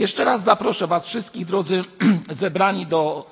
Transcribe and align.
Jeszcze 0.00 0.24
raz 0.24 0.44
zaproszę 0.44 0.86
Was 0.86 1.06
wszystkich, 1.06 1.46
drodzy 1.46 1.84
zebrani, 2.40 2.86
do 2.86 3.26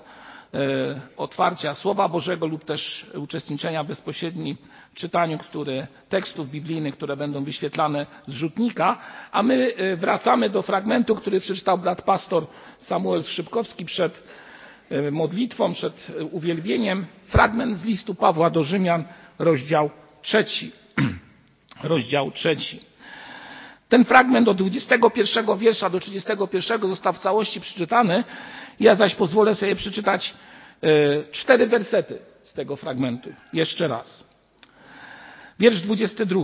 e, 0.55 1.01
otwarcia 1.17 1.75
Słowa 1.75 2.09
Bożego 2.09 2.47
lub 2.47 2.65
też 2.65 3.07
uczestniczenia 3.15 3.85
w 3.85 3.87
bezpośrednim 3.87 4.57
czytaniu 4.95 5.39
które, 5.39 5.87
tekstów 6.09 6.51
biblijnych, 6.51 6.95
które 6.97 7.17
będą 7.17 7.45
wyświetlane 7.45 8.07
z 8.27 8.33
rzutnika, 8.33 8.99
a 9.33 9.43
my 9.43 9.75
e, 9.77 9.97
wracamy 9.97 10.51
do 10.51 10.63
fragmentu, 10.63 11.15
który 11.15 11.41
przeczytał 11.41 11.79
brat 11.79 12.03
pastor 12.03 12.47
Samuel 12.79 13.23
Szybkowski 13.23 13.85
przed 13.85 14.23
e, 14.91 15.11
modlitwą, 15.11 15.73
przed 15.73 16.07
uwielbieniem. 16.31 17.07
Fragment 17.27 17.77
z 17.77 17.85
listu 17.85 18.15
Pawła 18.15 18.51
do 18.51 18.63
Rzymian, 18.65 19.05
rozdział 19.39 19.91
trzeci. 20.23 20.73
rozdział 21.83 22.31
trzeci. 22.31 22.81
Ten 23.89 24.05
fragment 24.05 24.49
od 24.49 24.57
21 24.57 25.59
wiersza 25.59 25.91
do 25.91 26.01
31 26.01 26.89
został 26.89 27.13
w 27.13 27.19
całości 27.19 27.61
przeczytany. 27.61 28.25
Ja 28.81 28.95
zaś 28.95 29.15
pozwolę 29.15 29.55
sobie 29.55 29.77
przeczytać 29.77 30.35
e, 30.83 30.89
cztery 31.33 31.67
wersety 31.67 32.19
z 32.45 32.55
tego 32.55 32.77
fragmentu. 32.77 33.33
Jeszcze 33.53 33.89
raz. 33.89 34.25
Wiersz 35.59 35.81
22. 35.81 36.41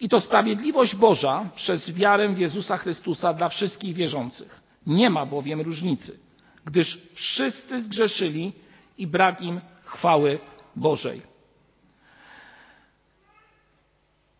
I 0.00 0.08
to 0.08 0.20
sprawiedliwość 0.20 0.96
Boża 0.96 1.44
przez 1.54 1.90
wiarę 1.90 2.28
w 2.28 2.38
Jezusa 2.38 2.76
Chrystusa 2.76 3.34
dla 3.34 3.48
wszystkich 3.48 3.94
wierzących. 3.94 4.60
Nie 4.86 5.10
ma 5.10 5.26
bowiem 5.26 5.60
różnicy, 5.60 6.18
gdyż 6.64 6.98
wszyscy 7.14 7.80
zgrzeszyli 7.80 8.52
i 8.98 9.06
brak 9.06 9.40
im 9.40 9.60
chwały 9.84 10.38
Bożej. 10.76 11.22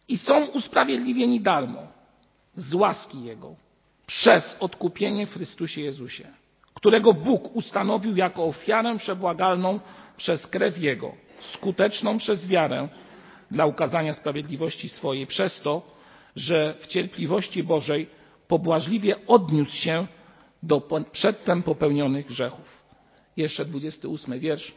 I 0.09 0.19
są 0.19 0.45
usprawiedliwieni 0.45 1.41
darmo 1.41 1.98
z 2.59 2.75
łaski 2.75 3.23
Jego 3.25 3.55
przez 4.07 4.57
odkupienie 4.61 5.27
w 5.27 5.33
Chrystusie 5.33 5.81
Jezusie, 5.81 6.27
którego 6.75 7.13
Bóg 7.13 7.57
ustanowił 7.57 8.17
jako 8.17 8.45
ofiarę 8.45 8.99
przebłagalną 8.99 9.81
przez 10.17 10.47
krew 10.47 10.79
Jego, 10.79 11.13
skuteczną 11.53 12.19
przez 12.19 12.47
wiarę 12.47 12.89
dla 13.51 13.67
ukazania 13.67 14.15
sprawiedliwości 14.15 14.89
swojej, 14.89 15.27
przez 15.27 15.61
to, 15.61 15.83
że 16.37 16.75
w 16.81 16.87
cierpliwości 16.87 17.63
Bożej 17.63 18.09
pobłażliwie 18.49 19.27
odniósł 19.27 19.77
się 19.77 20.07
do 20.63 20.81
przedtem 21.13 21.63
popełnionych 21.63 22.27
grzechów. 22.27 22.83
Jeszcze 23.37 23.65
28 23.65 24.41
wiersz. 24.41 24.75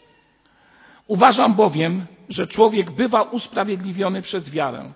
Uważam 1.07 1.53
bowiem, 1.53 2.05
że 2.29 2.47
człowiek 2.47 2.91
bywa 2.91 3.21
usprawiedliwiony 3.21 4.21
przez 4.21 4.49
wiarę, 4.49 4.93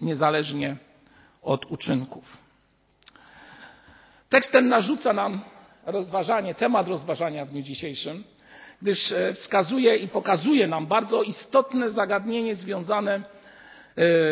niezależnie 0.00 0.76
od 1.44 1.70
uczynków. 1.70 2.36
Tekst 4.28 4.52
ten 4.52 4.68
narzuca 4.68 5.12
nam 5.12 5.40
rozważanie, 5.86 6.54
temat 6.54 6.88
rozważania 6.88 7.44
w 7.44 7.50
dniu 7.50 7.62
dzisiejszym, 7.62 8.24
gdyż 8.82 9.12
e, 9.12 9.32
wskazuje 9.34 9.96
i 9.96 10.08
pokazuje 10.08 10.66
nam 10.66 10.86
bardzo 10.86 11.22
istotne 11.22 11.90
zagadnienie 11.90 12.56
związane 12.56 13.14
e, 13.14 13.22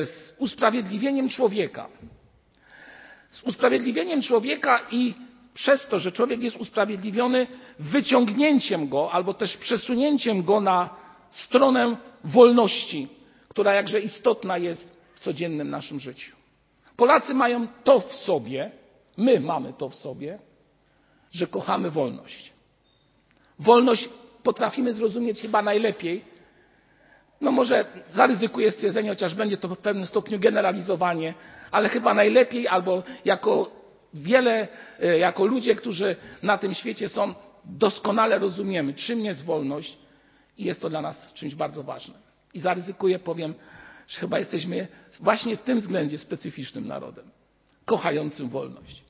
z 0.07 0.35
usprawiedliwieniem 0.39 1.29
człowieka. 1.29 1.89
Z 3.31 3.43
usprawiedliwieniem 3.43 4.23
człowieka 4.23 4.81
i 4.91 5.15
przez 5.55 5.87
to, 5.89 5.99
że 5.99 6.13
człowiek 6.13 6.43
jest 6.43 6.57
usprawiedliwiony, 6.57 7.47
wyciągnięciem 7.79 8.89
go 8.89 9.13
albo 9.13 9.35
też 9.35 9.57
przesunięciem 9.57 10.43
go 10.43 10.61
na 10.61 10.91
stronę 11.31 11.97
wolności, 12.25 13.09
która 13.49 13.75
jakże 13.75 14.01
istotna 14.01 14.59
jest 14.59 14.97
w 15.15 15.21
codziennym 15.21 15.71
naszym 15.71 16.01
życiu. 16.01 16.42
Polacy 16.97 17.35
mają 17.35 17.67
to 17.85 18.01
w 18.01 18.13
sobie, 18.13 18.71
my 19.17 19.41
mamy 19.41 19.73
to 19.73 19.89
w 19.89 19.95
sobie, 19.95 20.39
że 21.33 21.47
kochamy 21.47 21.91
wolność. 21.91 22.53
Wolność 23.59 24.09
potrafimy 24.43 24.93
zrozumieć 24.93 25.41
chyba 25.41 25.63
najlepiej. 25.63 26.25
No 27.41 27.53
może 27.53 27.85
zaryzykuję 28.11 28.71
stwierdzenie, 28.71 29.09
chociaż 29.09 29.35
będzie 29.35 29.57
to 29.57 29.69
w 29.69 29.79
pewnym 29.79 30.07
stopniu 30.07 30.39
generalizowanie, 30.39 31.35
ale 31.71 31.89
chyba 31.89 32.15
najlepiej 32.15 32.69
albo 32.69 33.03
jako 33.25 33.71
wiele, 34.15 34.69
e, 35.01 35.19
jako 35.19 35.47
ludzie, 35.47 35.75
którzy 35.75 36.17
na 36.43 36.59
tym 36.59 36.75
świecie 36.75 37.09
są, 37.09 37.35
doskonale 37.65 38.39
rozumiemy, 38.39 38.95
czym 38.95 39.25
jest 39.25 39.45
wolność 39.45 39.99
i 40.59 40.65
jest 40.65 40.81
to 40.81 40.91
dla 40.91 41.03
nas 41.03 41.33
czymś 41.35 41.55
bardzo 41.55 41.83
ważnym. 41.83 42.19
I 42.55 42.61
zaryzykuję, 42.61 43.19
powiem, 43.19 43.55
że 44.13 44.21
chyba 44.21 44.39
jesteśmy 44.39 44.89
właśnie 45.21 45.57
w 45.57 45.63
tym 45.63 45.81
względzie 45.81 46.19
specyficznym 46.19 46.89
narodem, 46.89 47.25
kochającym 47.85 48.49
wolność. 48.49 49.03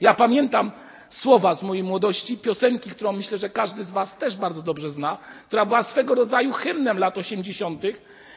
Ja 0.00 0.14
pamiętam 0.14 0.72
słowa 1.08 1.54
z 1.54 1.62
mojej 1.62 1.84
młodości, 1.84 2.38
piosenki, 2.38 2.90
którą 2.90 3.12
myślę, 3.12 3.38
że 3.38 3.48
każdy 3.48 3.84
z 3.84 3.90
Was 3.90 4.18
też 4.18 4.36
bardzo 4.36 4.62
dobrze 4.62 4.90
zna, 4.90 5.18
która 5.46 5.66
była 5.66 5.82
swego 5.82 6.14
rodzaju 6.14 6.52
hymnem 6.52 6.98
lat 6.98 7.18
80., 7.18 7.82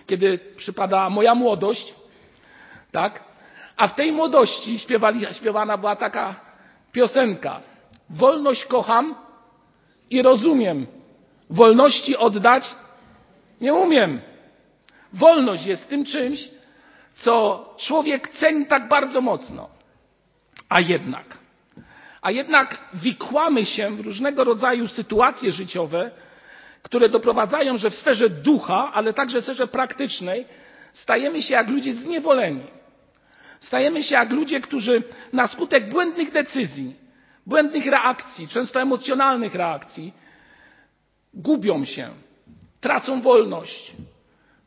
kiedy 0.07 0.39
przypadała 0.55 1.09
moja 1.09 1.35
młodość, 1.35 1.93
tak? 2.91 3.23
A 3.77 3.87
w 3.87 3.95
tej 3.95 4.11
młodości 4.11 4.79
śpiewali, 4.79 5.25
śpiewana 5.31 5.77
była 5.77 5.95
taka 5.95 6.35
piosenka. 6.91 7.61
Wolność 8.09 8.65
kocham 8.65 9.15
i 10.09 10.21
rozumiem. 10.21 10.87
Wolności 11.49 12.17
oddać 12.17 12.75
nie 13.61 13.73
umiem. 13.73 14.21
Wolność 15.13 15.65
jest 15.65 15.89
tym 15.89 16.05
czymś, 16.05 16.49
co 17.15 17.65
człowiek 17.77 18.29
ceni 18.29 18.65
tak 18.65 18.87
bardzo 18.87 19.21
mocno. 19.21 19.69
A 20.69 20.79
jednak, 20.79 21.37
a 22.21 22.31
jednak 22.31 22.77
wikłamy 22.93 23.65
się 23.65 23.89
w 23.91 23.99
różnego 23.99 24.43
rodzaju 24.43 24.87
sytuacje 24.87 25.51
życiowe, 25.51 26.11
które 26.83 27.09
doprowadzają, 27.09 27.77
że 27.77 27.89
w 27.89 27.95
sferze 27.95 28.29
ducha, 28.29 28.91
ale 28.93 29.13
także 29.13 29.41
w 29.41 29.43
sferze 29.43 29.67
praktycznej, 29.67 30.45
stajemy 30.93 31.41
się 31.41 31.53
jak 31.53 31.67
ludzie 31.67 31.93
zniewoleni. 31.93 32.63
Stajemy 33.59 34.03
się 34.03 34.15
jak 34.15 34.31
ludzie, 34.31 34.61
którzy 34.61 35.03
na 35.33 35.47
skutek 35.47 35.89
błędnych 35.89 36.31
decyzji, 36.31 36.95
błędnych 37.45 37.85
reakcji, 37.85 38.47
często 38.47 38.81
emocjonalnych 38.81 39.55
reakcji, 39.55 40.13
gubią 41.33 41.85
się, 41.85 42.09
tracą 42.81 43.21
wolność, 43.21 43.91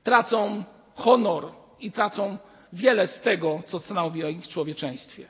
tracą 0.07 0.65
honor 0.95 1.53
i 1.81 1.93
tracą 1.93 2.39
wiele 2.73 3.07
z 3.07 3.21
tego, 3.21 3.63
co 3.67 3.81
stanowi 3.81 4.25
o 4.25 4.29
ich 4.29 4.49
człowieczeństwie. 4.49 5.27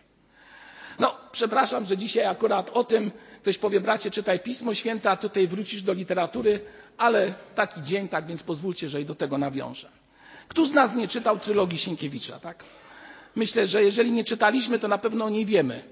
No, 0.98 1.14
przepraszam, 1.32 1.86
że 1.86 1.96
dzisiaj 1.96 2.26
akurat 2.26 2.70
o 2.70 2.84
tym 2.84 3.10
ktoś 3.42 3.58
powie, 3.58 3.80
bracie, 3.80 4.10
czytaj 4.10 4.40
Pismo 4.40 4.74
Święte, 4.74 5.10
a 5.10 5.16
tutaj 5.16 5.46
wrócisz 5.46 5.82
do 5.82 5.92
literatury, 5.92 6.60
ale 6.98 7.34
taki 7.54 7.82
dzień, 7.82 8.08
tak 8.08 8.26
więc 8.26 8.42
pozwólcie, 8.42 8.88
że 8.88 9.00
i 9.00 9.04
do 9.04 9.14
tego 9.14 9.38
nawiążę. 9.38 9.88
Kto 10.48 10.66
z 10.66 10.72
nas 10.72 10.94
nie 10.94 11.08
czytał 11.08 11.38
trylogii 11.38 11.78
Sienkiewicza, 11.78 12.40
tak? 12.40 12.64
Myślę, 13.36 13.66
że 13.66 13.82
jeżeli 13.82 14.12
nie 14.12 14.24
czytaliśmy, 14.24 14.78
to 14.78 14.88
na 14.88 14.98
pewno 14.98 15.24
o 15.24 15.30
niej 15.30 15.44
wiemy 15.44 15.82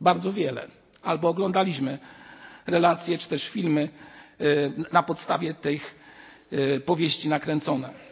bardzo 0.00 0.32
wiele. 0.32 0.68
Albo 1.02 1.28
oglądaliśmy 1.28 1.98
relacje, 2.66 3.18
czy 3.18 3.28
też 3.28 3.48
filmy 3.48 3.88
y, 4.40 4.72
na 4.92 5.02
podstawie 5.02 5.54
tych 5.54 5.94
y, 6.52 6.80
powieści 6.80 7.28
nakręcone. 7.28 8.11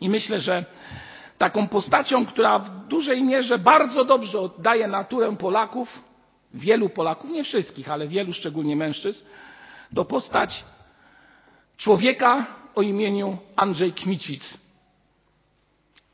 I 0.00 0.08
myślę, 0.08 0.40
że 0.40 0.64
taką 1.38 1.68
postacią, 1.68 2.26
która 2.26 2.58
w 2.58 2.86
dużej 2.86 3.22
mierze 3.22 3.58
bardzo 3.58 4.04
dobrze 4.04 4.40
oddaje 4.40 4.88
naturę 4.88 5.36
Polaków, 5.36 6.02
wielu 6.54 6.88
Polaków, 6.88 7.30
nie 7.30 7.44
wszystkich, 7.44 7.90
ale 7.90 8.08
wielu, 8.08 8.32
szczególnie 8.32 8.76
mężczyzn, 8.76 9.24
to 9.94 10.04
postać 10.04 10.64
człowieka 11.76 12.46
o 12.74 12.82
imieniu 12.82 13.38
Andrzej 13.56 13.92
Kmicic. 13.92 14.58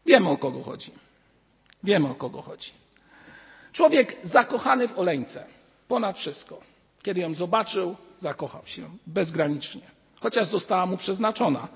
Wiemy 0.06 0.28
o 0.28 0.36
kogo 0.36 0.62
chodzi. 0.62 0.90
Wiemy 1.84 2.08
o 2.08 2.14
kogo 2.14 2.42
chodzi. 2.42 2.70
Człowiek 3.72 4.16
zakochany 4.22 4.88
w 4.88 4.98
Oleńce. 4.98 5.46
Ponad 5.88 6.18
wszystko. 6.18 6.60
Kiedy 7.02 7.20
ją 7.20 7.34
zobaczył, 7.34 7.96
zakochał 8.18 8.62
się 8.66 8.90
bezgranicznie. 9.06 9.80
Chociaż 10.20 10.48
została 10.48 10.86
mu 10.86 10.96
przeznaczona 10.96 11.68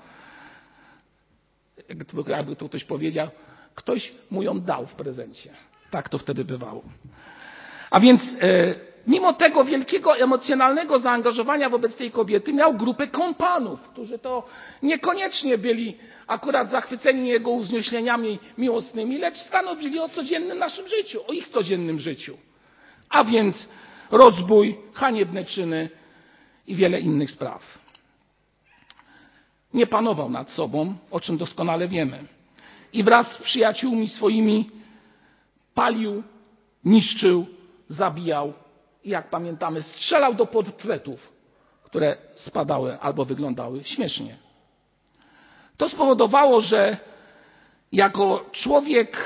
jakby 2.27 2.55
to 2.55 2.69
ktoś 2.69 2.83
powiedział, 2.83 3.27
ktoś 3.75 4.13
mu 4.31 4.43
ją 4.43 4.61
dał 4.61 4.85
w 4.85 4.95
prezencie. 4.95 5.49
Tak 5.91 6.09
to 6.09 6.17
wtedy 6.17 6.45
bywało. 6.45 6.83
A 7.89 7.99
więc 7.99 8.21
e, 8.41 8.75
mimo 9.07 9.33
tego 9.33 9.65
wielkiego 9.65 10.17
emocjonalnego 10.17 10.99
zaangażowania 10.99 11.69
wobec 11.69 11.95
tej 11.95 12.11
kobiety 12.11 12.53
miał 12.53 12.73
grupę 12.73 13.07
kompanów, 13.07 13.89
którzy 13.89 14.19
to 14.19 14.47
niekoniecznie 14.83 15.57
byli 15.57 15.97
akurat 16.27 16.69
zachwyceni 16.69 17.27
jego 17.27 17.51
uwznieśleniami 17.51 18.39
miłosnymi, 18.57 19.17
lecz 19.17 19.37
stanowili 19.37 19.99
o 19.99 20.09
codziennym 20.09 20.57
naszym 20.57 20.87
życiu, 20.87 21.19
o 21.27 21.33
ich 21.33 21.47
codziennym 21.47 21.99
życiu. 21.99 22.37
A 23.09 23.23
więc 23.23 23.67
rozbój, 24.11 24.77
haniebne 24.93 25.43
czyny 25.43 25.89
i 26.67 26.75
wiele 26.75 26.99
innych 26.99 27.31
spraw 27.31 27.80
nie 29.73 29.87
panował 29.87 30.29
nad 30.29 30.49
sobą, 30.49 30.93
o 31.11 31.19
czym 31.19 31.37
doskonale 31.37 31.87
wiemy. 31.87 32.23
I 32.93 33.03
wraz 33.03 33.31
z 33.31 33.37
przyjaciółmi 33.37 34.09
swoimi 34.09 34.69
palił, 35.73 36.23
niszczył, 36.85 37.45
zabijał 37.89 38.53
i 39.03 39.09
jak 39.09 39.29
pamiętamy, 39.29 39.81
strzelał 39.81 40.33
do 40.33 40.45
portretów, 40.45 41.33
które 41.83 42.17
spadały 42.35 42.99
albo 42.99 43.25
wyglądały 43.25 43.83
śmiesznie. 43.83 44.37
To 45.77 45.89
spowodowało, 45.89 46.61
że 46.61 46.97
jako 47.91 48.45
człowiek 48.51 49.17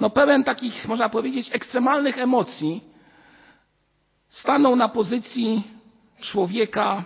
no 0.00 0.10
pełen 0.10 0.44
takich, 0.44 0.88
można 0.88 1.08
powiedzieć, 1.08 1.50
ekstremalnych 1.52 2.18
emocji, 2.18 2.84
stanął 4.28 4.76
na 4.76 4.88
pozycji 4.88 5.62
człowieka 6.20 7.04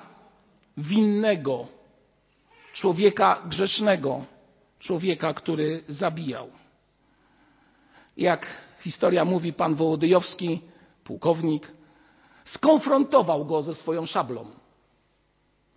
winnego, 0.76 1.66
człowieka 2.72 3.42
grzesznego, 3.46 4.24
człowieka, 4.78 5.34
który 5.34 5.84
zabijał. 5.88 6.50
Jak 8.16 8.46
historia 8.80 9.24
mówi, 9.24 9.52
pan 9.52 9.74
Wołodyjowski, 9.74 10.60
pułkownik, 11.04 11.72
skonfrontował 12.44 13.44
go 13.44 13.62
ze 13.62 13.74
swoją 13.74 14.06
szablą. 14.06 14.50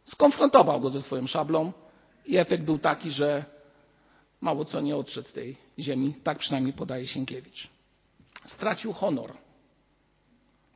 Skonfrontował 0.05 0.81
go 0.81 0.89
ze 0.89 1.01
swoją 1.01 1.27
szablą 1.27 1.73
i 2.25 2.37
efekt 2.37 2.63
był 2.63 2.77
taki, 2.79 3.11
że 3.11 3.45
mało 4.41 4.65
co 4.65 4.81
nie 4.81 4.95
odszedł 4.95 5.27
z 5.27 5.33
tej 5.33 5.57
ziemi, 5.79 6.13
tak 6.23 6.37
przynajmniej 6.37 6.73
podaje 6.73 7.07
Sienkiewicz. 7.07 7.69
Stracił 8.45 8.93
honor. 8.93 9.33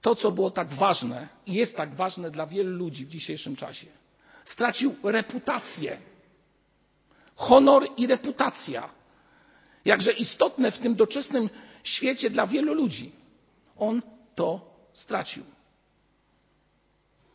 To, 0.02 0.16
co 0.16 0.32
było 0.32 0.52
tak 0.52 0.74
ważne 0.74 1.28
i 1.46 1.54
jest 1.54 1.78
tak 1.78 1.96
ważne 1.96 2.32
dla 2.32 2.48
wielu 2.48 2.78
ludzi 2.78 3.06
w 3.06 3.10
dzisiejszym 3.10 3.56
czasie. 3.56 3.88
Stracił 4.46 4.96
reputację. 5.04 6.02
Honor 7.40 7.88
i 7.98 8.08
reputacja. 8.08 8.90
Jakże 9.86 10.12
istotne 10.12 10.72
w 10.72 10.78
tym 10.78 10.96
doczesnym 10.96 11.50
świecie 11.84 12.30
dla 12.30 12.48
wielu 12.48 12.74
ludzi. 12.74 13.12
On 13.78 14.02
to 14.36 14.62
stracił. 14.94 15.44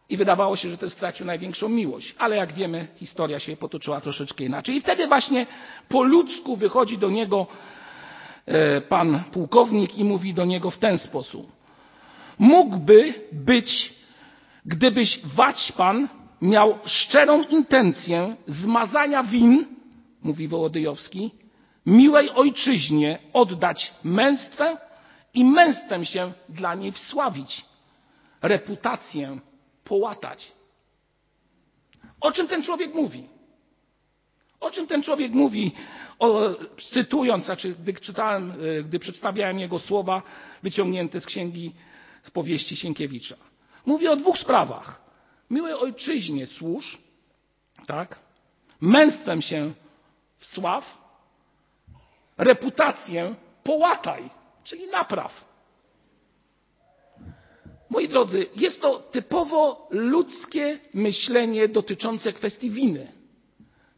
I 0.09 0.17
wydawało 0.17 0.57
się, 0.57 0.69
że 0.69 0.79
też 0.79 0.93
stracił 0.93 1.27
największą 1.27 1.69
miłość, 1.69 2.15
ale 2.19 2.37
jak 2.37 2.53
wiemy, 2.53 2.89
historia 2.97 3.39
się 3.39 3.57
potoczyła 3.57 4.01
troszeczkę 4.01 4.45
inaczej. 4.45 4.77
I 4.77 4.81
wtedy 4.81 5.07
właśnie 5.07 5.47
po 5.89 6.03
ludzku 6.03 6.57
wychodzi 6.57 6.99
do 6.99 7.11
niego 7.11 7.47
e, 8.47 8.81
pan 8.81 9.23
pułkownik 9.33 9.99
i 9.99 10.05
mówi 10.05 10.35
do 10.35 10.45
niego 10.45 10.71
w 10.71 10.79
ten 10.79 10.99
sposób. 10.99 11.53
Mógłby 12.39 13.15
być, 13.33 13.95
gdybyś 14.67 15.21
wać 15.27 15.73
pan 15.73 16.09
miał 16.43 16.79
szczerą 16.85 17.43
intencję 17.43 18.37
zmazania 18.47 19.23
win, 19.23 19.74
mówi 20.25 20.49
Wołodyjowski, 20.49 21.31
miłej 21.87 22.31
ojczyźnie 22.31 23.19
oddać 23.33 23.93
męstwę 24.05 24.77
i 25.35 25.45
męstwem 25.45 26.05
się 26.05 26.33
dla 26.49 26.75
niej 26.75 26.93
wsławić, 26.93 27.65
reputację 28.43 29.39
połatać. 29.85 30.53
O 32.21 32.33
czym 32.33 32.49
ten 32.49 32.63
człowiek 32.63 32.95
mówi? 32.95 33.29
O 34.61 34.71
czym 34.71 34.87
ten 34.87 35.03
człowiek 35.03 35.33
mówi, 35.33 35.73
o, 36.19 36.55
cytując, 36.93 37.45
znaczy, 37.45 37.75
gdy 37.81 37.95
czytałem, 37.95 38.51
e, 38.51 38.83
gdy 38.83 38.99
przedstawiałem 38.99 39.59
jego 39.59 39.79
słowa 39.79 40.23
wyciągnięte 40.63 41.21
z 41.21 41.27
księgi 41.27 41.73
z 42.23 42.31
powieści 42.31 42.77
Sienkiewicza. 42.77 43.37
Mówi 43.87 44.09
o 44.09 44.17
dwóch 44.17 44.39
sprawach. 44.39 45.05
Miłej 45.51 45.75
ojczyźnie 45.75 46.47
służ, 46.47 46.99
tak? 47.87 48.19
Męstwem 48.81 49.43
się 49.43 49.73
wsław, 50.49 50.99
reputację 52.39 53.35
połataj, 53.63 54.31
czyli 54.65 54.87
napraw. 54.87 55.45
Moi 57.91 58.09
drodzy, 58.09 58.47
jest 58.57 58.81
to 58.81 58.99
typowo 58.99 59.89
ludzkie 59.91 60.79
myślenie 60.95 61.69
dotyczące 61.69 62.33
kwestii 62.33 62.71
winy. 62.71 63.13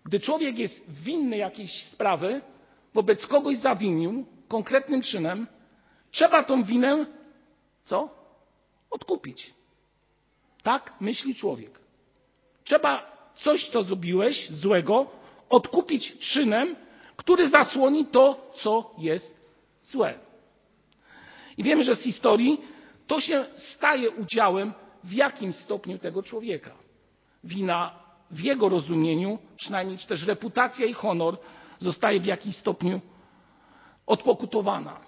Gdy 0.05 0.21
człowiek 0.21 0.59
jest 0.59 0.91
winny 0.91 1.37
jakiejś 1.37 1.85
sprawy, 1.85 2.41
wobec 2.95 3.27
kogoś 3.27 3.57
zawinił 3.57 4.27
konkretnym 4.49 5.03
czynem, 5.03 5.47
trzeba 6.11 6.43
tą 6.43 6.65
winę 6.65 7.07
co? 7.85 8.09
Odkupić. 8.91 9.55
Tak 10.63 10.95
myśli 11.01 11.35
człowiek. 11.35 11.81
Trzeba 12.65 13.17
coś, 13.35 13.71
co 13.71 13.83
zrobiłeś 13.83 14.51
złego, 14.51 15.11
odkupić 15.49 16.19
czynem, 16.19 16.77
który 17.17 17.49
zasłoni 17.49 18.07
to, 18.07 18.53
co 18.55 18.95
jest 18.99 19.41
złe. 19.83 20.15
I 21.57 21.63
wiemy, 21.63 21.85
że 21.85 21.97
z 21.97 22.03
historii 22.03 22.61
to 23.07 23.21
się 23.21 23.45
staje 23.57 24.11
udziałem 24.11 24.73
w 25.05 25.13
jakim 25.13 25.53
stopniu 25.53 25.99
tego 25.99 26.23
człowieka. 26.23 26.71
Wina 27.45 27.99
w 28.31 28.41
jego 28.41 28.69
rozumieniu, 28.69 29.39
przynajmniej 29.57 29.99
czy 29.99 30.07
też 30.07 30.27
reputacja 30.27 30.87
i 30.87 30.93
honor 30.93 31.39
zostaje 31.79 32.21
w 32.21 32.27
jakimś 32.27 32.57
stopniu 32.57 33.01
odpokutowana. 34.07 35.01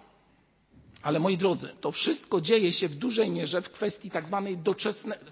Ale 1.02 1.18
moi 1.18 1.36
drodzy, 1.36 1.68
to 1.80 1.92
wszystko 1.92 2.40
dzieje 2.40 2.72
się 2.72 2.88
w 2.88 2.94
dużej 2.94 3.30
mierze 3.30 3.62
w 3.62 3.70
kwestii 3.70 4.10
tak 4.10 4.26
zwanej 4.26 4.58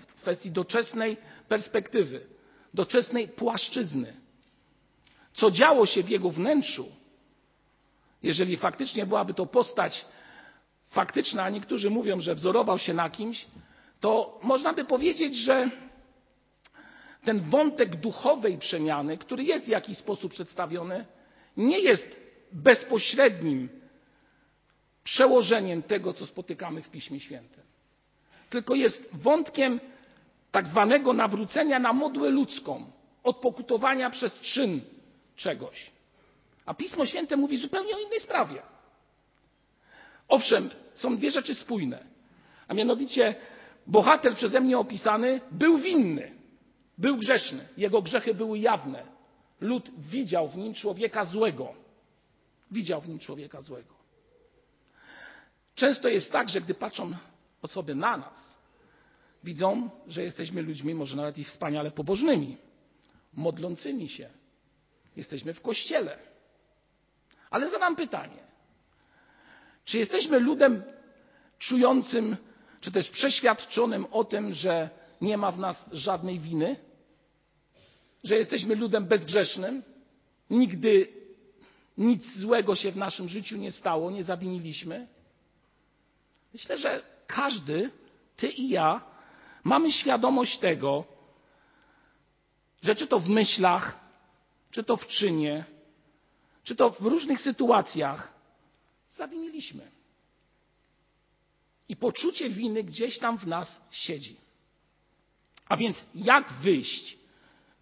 w 0.08 0.14
kwestii 0.20 0.50
doczesnej 0.50 1.16
perspektywy, 1.48 2.26
doczesnej 2.74 3.28
płaszczyzny. 3.28 4.25
Co 5.36 5.50
działo 5.50 5.86
się 5.86 6.02
w 6.02 6.08
jego 6.08 6.30
wnętrzu, 6.30 6.86
jeżeli 8.22 8.56
faktycznie 8.56 9.06
byłaby 9.06 9.34
to 9.34 9.46
postać 9.46 10.04
faktyczna, 10.90 11.42
a 11.42 11.50
niektórzy 11.50 11.90
mówią, 11.90 12.20
że 12.20 12.34
wzorował 12.34 12.78
się 12.78 12.94
na 12.94 13.10
kimś, 13.10 13.46
to 14.00 14.40
można 14.42 14.72
by 14.72 14.84
powiedzieć, 14.84 15.36
że 15.36 15.70
ten 17.24 17.40
wątek 17.40 17.96
duchowej 17.96 18.58
przemiany, 18.58 19.18
który 19.18 19.44
jest 19.44 19.64
w 19.64 19.68
jakiś 19.68 19.98
sposób 19.98 20.32
przedstawiony, 20.32 21.04
nie 21.56 21.78
jest 21.80 22.16
bezpośrednim 22.52 23.68
przełożeniem 25.04 25.82
tego, 25.82 26.12
co 26.12 26.26
spotykamy 26.26 26.82
w 26.82 26.90
Piśmie 26.90 27.20
Świętym, 27.20 27.62
tylko 28.50 28.74
jest 28.74 29.08
wątkiem 29.12 29.80
tak 30.52 30.66
zwanego 30.66 31.12
nawrócenia 31.12 31.78
na 31.78 31.92
modłę 31.92 32.30
ludzką, 32.30 32.90
odpokutowania 33.24 34.10
przez 34.10 34.40
czyn 34.40 34.80
czegoś. 35.36 35.90
A 36.66 36.74
Pismo 36.74 37.06
Święte 37.06 37.36
mówi 37.36 37.58
zupełnie 37.58 37.96
o 37.96 37.98
innej 37.98 38.20
sprawie. 38.20 38.62
Owszem, 40.28 40.70
są 40.94 41.16
dwie 41.16 41.30
rzeczy 41.30 41.54
spójne, 41.54 42.04
a 42.68 42.74
mianowicie 42.74 43.34
bohater 43.86 44.34
przeze 44.34 44.60
mnie 44.60 44.78
opisany 44.78 45.40
był 45.50 45.78
winny, 45.78 46.32
był 46.98 47.16
grzeszny, 47.16 47.68
jego 47.76 48.02
grzechy 48.02 48.34
były 48.34 48.58
jawne. 48.58 49.16
Lud 49.60 49.90
widział 49.98 50.48
w 50.48 50.56
nim 50.56 50.74
człowieka 50.74 51.24
złego. 51.24 51.74
Widział 52.70 53.00
w 53.00 53.08
nim 53.08 53.18
człowieka 53.18 53.60
złego. 53.60 53.94
Często 55.74 56.08
jest 56.08 56.32
tak, 56.32 56.48
że 56.48 56.60
gdy 56.60 56.74
patrzą 56.74 57.12
osoby 57.62 57.94
na 57.94 58.16
nas, 58.16 58.58
widzą, 59.44 59.90
że 60.06 60.22
jesteśmy 60.22 60.62
ludźmi 60.62 60.94
może 60.94 61.16
nawet 61.16 61.38
i 61.38 61.44
wspaniale 61.44 61.90
pobożnymi, 61.90 62.56
modlącymi 63.34 64.08
się. 64.08 64.30
Jesteśmy 65.16 65.54
w 65.54 65.60
kościele. 65.60 66.18
Ale 67.50 67.70
zadam 67.70 67.96
pytanie: 67.96 68.38
czy 69.84 69.98
jesteśmy 69.98 70.38
ludem 70.38 70.82
czującym, 71.58 72.36
czy 72.80 72.92
też 72.92 73.10
przeświadczonym 73.10 74.06
o 74.10 74.24
tym, 74.24 74.54
że 74.54 74.90
nie 75.20 75.36
ma 75.36 75.52
w 75.52 75.58
nas 75.58 75.84
żadnej 75.92 76.38
winy? 76.38 76.76
Że 78.24 78.36
jesteśmy 78.36 78.74
ludem 78.74 79.06
bezgrzesznym? 79.06 79.82
Nigdy 80.50 81.08
nic 81.98 82.36
złego 82.36 82.74
się 82.74 82.92
w 82.92 82.96
naszym 82.96 83.28
życiu 83.28 83.56
nie 83.56 83.72
stało, 83.72 84.10
nie 84.10 84.24
zawiniliśmy? 84.24 85.06
Myślę, 86.52 86.78
że 86.78 87.02
każdy, 87.26 87.90
ty 88.36 88.48
i 88.48 88.68
ja, 88.68 89.00
mamy 89.64 89.92
świadomość 89.92 90.58
tego, 90.58 91.04
że 92.82 92.94
czy 92.94 93.06
to 93.06 93.20
w 93.20 93.28
myślach, 93.28 94.05
czy 94.76 94.84
to 94.84 94.96
w 94.96 95.06
czynie, 95.06 95.64
czy 96.64 96.76
to 96.76 96.90
w 96.90 97.00
różnych 97.00 97.40
sytuacjach 97.40 98.32
zawiniliśmy. 99.10 99.90
I 101.88 101.96
poczucie 101.96 102.50
winy 102.50 102.84
gdzieś 102.84 103.18
tam 103.18 103.38
w 103.38 103.46
nas 103.46 103.80
siedzi. 103.90 104.36
A 105.68 105.76
więc 105.76 106.04
jak 106.14 106.52
wyjść? 106.52 107.18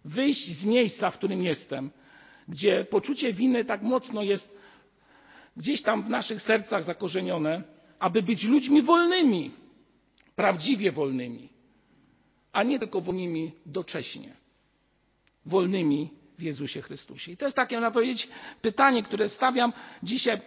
Wyjść 0.05 0.59
z 0.59 0.65
miejsca, 0.65 1.11
w 1.11 1.17
którym 1.17 1.43
jestem, 1.43 1.91
gdzie 2.47 2.85
poczucie 2.85 3.33
winy 3.33 3.65
tak 3.65 3.81
mocno 3.81 4.23
jest 4.23 4.57
gdzieś 5.57 5.81
tam 5.81 6.03
w 6.03 6.09
naszych 6.09 6.41
sercach 6.41 6.83
zakorzenione, 6.83 7.63
aby 7.99 8.21
być 8.23 8.43
ludźmi 8.43 8.81
wolnymi, 8.81 9.51
prawdziwie 10.35 10.91
wolnymi, 10.91 11.49
a 12.51 12.63
nie 12.63 12.79
tylko 12.79 13.01
wolnymi 13.01 13.51
docześnie. 13.65 14.35
Wolnymi 15.45 16.09
w 16.37 16.41
Jezusie 16.41 16.81
Chrystusie. 16.81 17.31
I 17.31 17.37
to 17.37 17.45
jest 17.45 17.55
takie, 17.57 17.75
można 17.75 17.91
powiedzieć, 17.91 18.29
pytanie, 18.61 19.03
które 19.03 19.29
stawiam 19.29 19.73
dzisiaj 20.03 20.41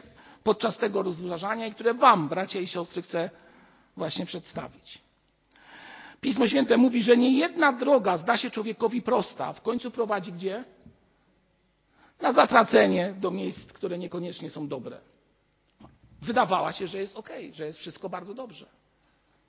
podczas 0.45 0.79
tego 0.79 1.03
rozważania 1.03 1.67
i 1.67 1.73
które 1.73 1.95
Wam, 1.95 2.29
bracia 2.29 2.61
i 2.61 2.67
siostry, 2.67 3.03
chcę 3.03 3.31
właśnie 3.97 4.27
przedstawić. 4.27 4.99
Pismo 6.21 6.47
Święte 6.49 6.77
mówi, 6.77 7.03
że 7.03 7.17
nie 7.17 7.39
jedna 7.39 7.73
droga 7.73 8.19
zda 8.19 8.37
się 8.37 8.51
człowiekowi 8.51 9.03
prosta, 9.03 9.53
w 9.53 9.63
końcu 9.63 9.91
prowadzi 9.91 10.33
gdzie? 10.33 10.65
Na 12.21 12.33
zatracenie 12.33 13.15
do 13.21 13.31
miejsc, 13.31 13.73
które 13.73 13.99
niekoniecznie 13.99 14.51
są 14.51 14.69
dobre. 14.69 15.01
Wydawała 16.23 16.73
się, 16.73 16.87
że 16.87 16.99
jest 16.99 17.17
ok, 17.17 17.31
że 17.53 17.67
jest 17.67 17.79
wszystko 17.79 18.09
bardzo 18.09 18.35
dobrze. 18.35 18.67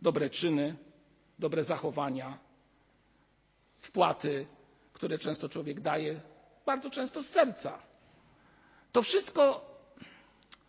Dobre 0.01 0.29
czyny, 0.29 0.75
dobre 1.39 1.63
zachowania, 1.63 2.37
wpłaty, 3.81 4.45
które 4.99 5.17
często 5.17 5.49
człowiek 5.49 5.81
daje, 5.81 6.19
bardzo 6.65 6.89
często 6.89 7.23
z 7.23 7.27
serca. 7.27 7.79
To 8.91 9.01
wszystko 9.01 9.65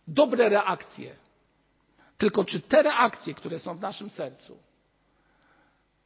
dobre 0.07 0.49
reakcje. 0.49 1.15
Tylko 2.17 2.45
czy 2.45 2.59
te 2.59 2.83
reakcje, 2.83 3.33
które 3.33 3.59
są 3.59 3.77
w 3.77 3.81
naszym 3.81 4.09
sercu, 4.09 4.57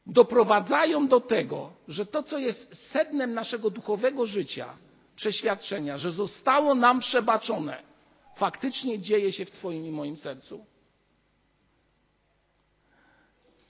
doprowadzają 0.06 1.08
do 1.08 1.20
tego, 1.20 1.72
że 1.88 2.06
to, 2.06 2.22
co 2.22 2.38
jest 2.38 2.90
sednem 2.90 3.34
naszego 3.34 3.70
duchowego 3.70 4.26
życia, 4.26 4.76
przeświadczenia, 5.16 5.98
że 5.98 6.12
zostało 6.12 6.74
nam 6.74 7.00
przebaczone, 7.00 7.82
faktycznie 8.36 8.98
dzieje 8.98 9.32
się 9.32 9.44
w 9.44 9.50
Twoim 9.50 9.86
i 9.86 9.90
moim 9.90 10.16
sercu? 10.16 10.66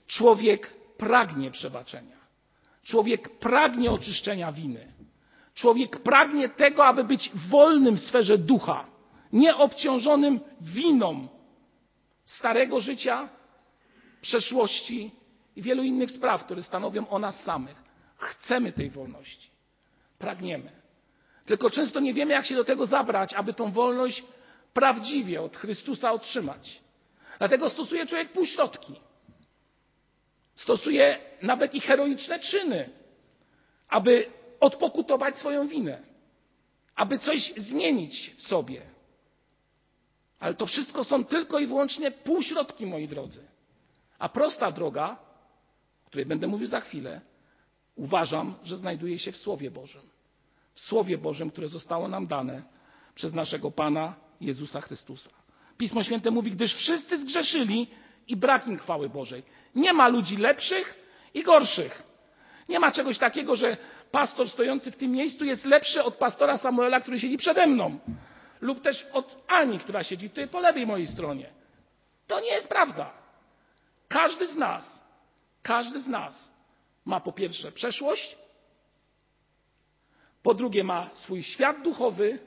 Człowiek 0.07 0.73
pragnie 0.97 1.51
przebaczenia. 1.51 2.17
Człowiek 2.87 3.39
pragnie 3.39 3.91
oczyszczenia 3.91 4.51
winy. 4.51 4.93
Człowiek 5.53 5.99
pragnie 5.99 6.49
tego, 6.49 6.85
aby 6.85 7.03
być 7.03 7.31
wolnym 7.49 7.95
w 7.95 7.99
sferze 7.99 8.37
ducha, 8.37 8.85
nieobciążonym 9.33 10.39
winą 10.61 11.27
starego 12.25 12.81
życia, 12.81 13.29
przeszłości 14.21 15.11
i 15.55 15.61
wielu 15.61 15.83
innych 15.83 16.11
spraw, 16.11 16.45
które 16.45 16.63
stanowią 16.63 17.07
o 17.07 17.19
nas 17.19 17.43
samych. 17.43 17.83
Chcemy 18.17 18.71
tej 18.73 18.89
wolności. 18.89 19.49
Pragniemy. 20.19 20.71
Tylko 21.45 21.69
często 21.69 21.99
nie 21.99 22.13
wiemy, 22.13 22.33
jak 22.33 22.45
się 22.45 22.55
do 22.55 22.63
tego 22.63 22.85
zabrać, 22.85 23.33
aby 23.33 23.53
tą 23.53 23.71
wolność 23.71 24.23
prawdziwie 24.73 25.41
od 25.41 25.57
Chrystusa 25.57 26.11
otrzymać. 26.11 26.81
Dlatego 27.37 27.69
stosuje 27.69 28.05
człowiek 28.05 28.31
półśrodki. 28.31 29.06
Stosuje 30.57 31.19
nawet 31.41 31.75
i 31.75 31.81
heroiczne 31.81 32.39
czyny, 32.39 32.89
aby 33.89 34.25
odpokutować 34.59 35.37
swoją 35.37 35.67
winę, 35.67 36.03
aby 36.95 37.19
coś 37.19 37.53
zmienić 37.57 38.31
w 38.37 38.43
sobie. 38.43 38.81
Ale 40.39 40.53
to 40.53 40.65
wszystko 40.65 41.03
są 41.03 41.25
tylko 41.25 41.59
i 41.59 41.67
wyłącznie 41.67 42.11
półśrodki, 42.11 42.85
moi 42.85 43.07
drodzy. 43.07 43.47
A 44.19 44.29
prosta 44.29 44.71
droga, 44.71 45.17
o 46.05 46.09
której 46.09 46.25
będę 46.25 46.47
mówił 46.47 46.67
za 46.67 46.79
chwilę, 46.79 47.21
uważam, 47.95 48.55
że 48.63 48.77
znajduje 48.77 49.19
się 49.19 49.31
w 49.31 49.37
Słowie 49.37 49.71
Bożym. 49.71 50.01
W 50.73 50.79
Słowie 50.79 51.17
Bożym, 51.17 51.51
które 51.51 51.67
zostało 51.67 52.07
nam 52.07 52.27
dane 52.27 52.63
przez 53.15 53.33
naszego 53.33 53.71
Pana 53.71 54.15
Jezusa 54.41 54.81
Chrystusa. 54.81 55.29
Pismo 55.77 56.03
Święte 56.03 56.31
mówi, 56.31 56.51
gdyż 56.51 56.75
wszyscy 56.75 57.21
zgrzeszyli 57.21 57.87
i 58.27 58.35
brak 58.35 58.67
im 58.67 58.77
chwały 58.77 59.09
Bożej. 59.09 59.43
Nie 59.75 59.93
ma 59.93 60.07
ludzi 60.07 60.37
lepszych 60.37 60.95
i 61.33 61.43
gorszych. 61.43 62.03
Nie 62.69 62.79
ma 62.79 62.91
czegoś 62.91 63.17
takiego, 63.17 63.55
że 63.55 63.77
pastor 64.11 64.49
stojący 64.49 64.91
w 64.91 64.95
tym 64.95 65.11
miejscu 65.11 65.45
jest 65.45 65.65
lepszy 65.65 66.03
od 66.03 66.15
pastora 66.15 66.57
Samuela, 66.57 66.99
który 66.99 67.19
siedzi 67.19 67.37
przede 67.37 67.67
mną. 67.67 67.99
Lub 68.61 68.81
też 68.81 69.05
od 69.13 69.35
Ani, 69.47 69.79
która 69.79 70.03
siedzi 70.03 70.29
tutaj 70.29 70.47
po 70.47 70.59
lewej 70.59 70.87
mojej 70.87 71.07
stronie. 71.07 71.49
To 72.27 72.39
nie 72.39 72.51
jest 72.51 72.67
prawda. 72.67 73.13
Każdy 74.07 74.47
z 74.47 74.55
nas, 74.55 75.03
każdy 75.63 75.99
z 75.99 76.07
nas 76.07 76.51
ma 77.05 77.19
po 77.19 77.31
pierwsze 77.31 77.71
przeszłość, 77.71 78.37
po 80.43 80.53
drugie 80.53 80.83
ma 80.83 81.09
swój 81.13 81.43
świat 81.43 81.81
duchowy 81.81 82.39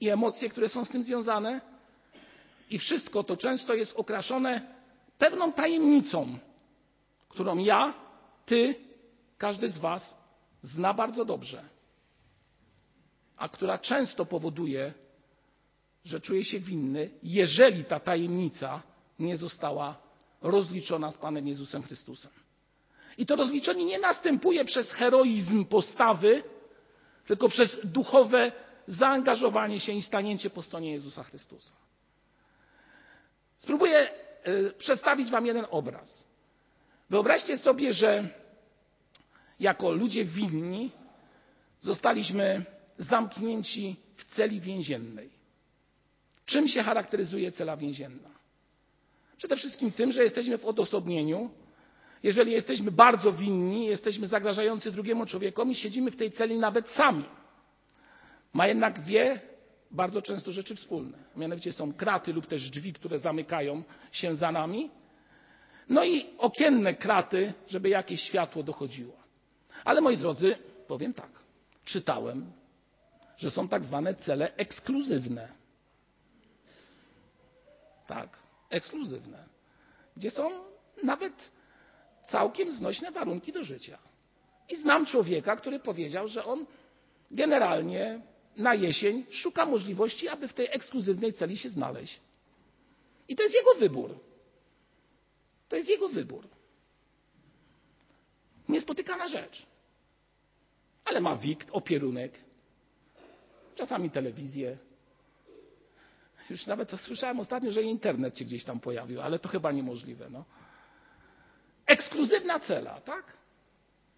i 0.00 0.08
emocje, 0.08 0.48
które 0.48 0.68
są 0.68 0.84
z 0.84 0.88
tym 0.88 1.02
związane. 1.02 1.60
I 2.70 2.78
wszystko 2.78 3.24
to 3.24 3.36
często 3.36 3.74
jest 3.74 3.92
okraszone 3.96 4.79
pewną 5.20 5.52
tajemnicą, 5.52 6.38
którą 7.28 7.58
ja, 7.58 7.94
ty, 8.46 8.74
każdy 9.38 9.70
z 9.70 9.78
Was 9.78 10.14
zna 10.62 10.94
bardzo 10.94 11.24
dobrze, 11.24 11.64
a 13.36 13.48
która 13.48 13.78
często 13.78 14.26
powoduje, 14.26 14.92
że 16.04 16.20
czuje 16.20 16.44
się 16.44 16.60
winny, 16.60 17.10
jeżeli 17.22 17.84
ta 17.84 18.00
tajemnica 18.00 18.82
nie 19.18 19.36
została 19.36 19.96
rozliczona 20.42 21.12
z 21.12 21.18
Panem 21.18 21.48
Jezusem 21.48 21.82
Chrystusem. 21.82 22.32
I 23.18 23.26
to 23.26 23.36
rozliczenie 23.36 23.84
nie 23.84 23.98
następuje 23.98 24.64
przez 24.64 24.92
heroizm 24.92 25.64
postawy, 25.64 26.42
tylko 27.26 27.48
przez 27.48 27.80
duchowe 27.84 28.52
zaangażowanie 28.86 29.80
się 29.80 29.92
i 29.92 30.02
stanięcie 30.02 30.50
po 30.50 30.62
stronie 30.62 30.92
Jezusa 30.92 31.22
Chrystusa. 31.22 31.72
Spróbuję 33.56 34.08
przedstawić 34.78 35.30
Wam 35.30 35.46
jeden 35.46 35.66
obraz. 35.70 36.26
Wyobraźcie 37.10 37.58
sobie, 37.58 37.94
że 37.94 38.28
jako 39.60 39.92
ludzie 39.92 40.24
winni 40.24 40.90
zostaliśmy 41.80 42.64
zamknięci 42.98 43.96
w 44.16 44.24
celi 44.24 44.60
więziennej. 44.60 45.30
Czym 46.46 46.68
się 46.68 46.82
charakteryzuje 46.82 47.52
cela 47.52 47.76
więzienna? 47.76 48.30
Przede 49.36 49.56
wszystkim 49.56 49.92
tym, 49.92 50.12
że 50.12 50.24
jesteśmy 50.24 50.58
w 50.58 50.64
odosobnieniu. 50.64 51.50
Jeżeli 52.22 52.52
jesteśmy 52.52 52.90
bardzo 52.90 53.32
winni, 53.32 53.86
jesteśmy 53.86 54.26
zagrażający 54.26 54.92
drugiemu 54.92 55.26
człowiekowi, 55.26 55.74
siedzimy 55.74 56.10
w 56.10 56.16
tej 56.16 56.32
celi 56.32 56.58
nawet 56.58 56.88
sami. 56.88 57.24
Ma 58.52 58.66
jednak 58.66 59.00
dwie 59.00 59.40
bardzo 59.90 60.22
często 60.22 60.52
rzeczy 60.52 60.76
wspólne. 60.76 61.18
Mianowicie 61.36 61.72
są 61.72 61.92
kraty 61.92 62.32
lub 62.32 62.46
też 62.46 62.70
drzwi, 62.70 62.92
które 62.92 63.18
zamykają 63.18 63.82
się 64.12 64.34
za 64.36 64.52
nami. 64.52 64.90
No 65.88 66.04
i 66.04 66.26
okienne 66.38 66.94
kraty, 66.94 67.52
żeby 67.68 67.88
jakieś 67.88 68.20
światło 68.22 68.62
dochodziło. 68.62 69.16
Ale 69.84 70.00
moi 70.00 70.16
drodzy, 70.16 70.56
powiem 70.86 71.14
tak. 71.14 71.30
Czytałem, 71.84 72.52
że 73.36 73.50
są 73.50 73.68
tak 73.68 73.84
zwane 73.84 74.14
cele 74.14 74.56
ekskluzywne. 74.56 75.48
Tak, 78.06 78.38
ekskluzywne. 78.70 79.44
Gdzie 80.16 80.30
są 80.30 80.50
nawet 81.02 81.50
całkiem 82.22 82.72
znośne 82.72 83.10
warunki 83.10 83.52
do 83.52 83.62
życia. 83.62 83.98
I 84.68 84.76
znam 84.76 85.06
człowieka, 85.06 85.56
który 85.56 85.78
powiedział, 85.78 86.28
że 86.28 86.44
on 86.44 86.66
generalnie 87.30 88.20
na 88.56 88.74
jesień 88.74 89.26
szuka 89.30 89.66
możliwości, 89.66 90.28
aby 90.28 90.48
w 90.48 90.54
tej 90.54 90.66
ekskluzywnej 90.70 91.32
celi 91.32 91.56
się 91.56 91.68
znaleźć. 91.68 92.20
I 93.28 93.36
to 93.36 93.42
jest 93.42 93.54
jego 93.54 93.74
wybór. 93.74 94.18
To 95.68 95.76
jest 95.76 95.88
jego 95.88 96.08
wybór. 96.08 96.48
Niespotykana 98.68 99.28
rzecz. 99.28 99.66
Ale 101.04 101.20
ma 101.20 101.36
wikt, 101.36 101.68
opierunek, 101.72 102.40
czasami 103.76 104.10
telewizję. 104.10 104.78
Już 106.50 106.66
nawet 106.66 106.90
słyszałem 107.00 107.40
ostatnio, 107.40 107.72
że 107.72 107.82
internet 107.82 108.38
się 108.38 108.44
gdzieś 108.44 108.64
tam 108.64 108.80
pojawił, 108.80 109.20
ale 109.20 109.38
to 109.38 109.48
chyba 109.48 109.72
niemożliwe. 109.72 110.30
No. 110.30 110.44
Ekskluzywna 111.86 112.60
cela, 112.60 113.00
tak? 113.00 113.36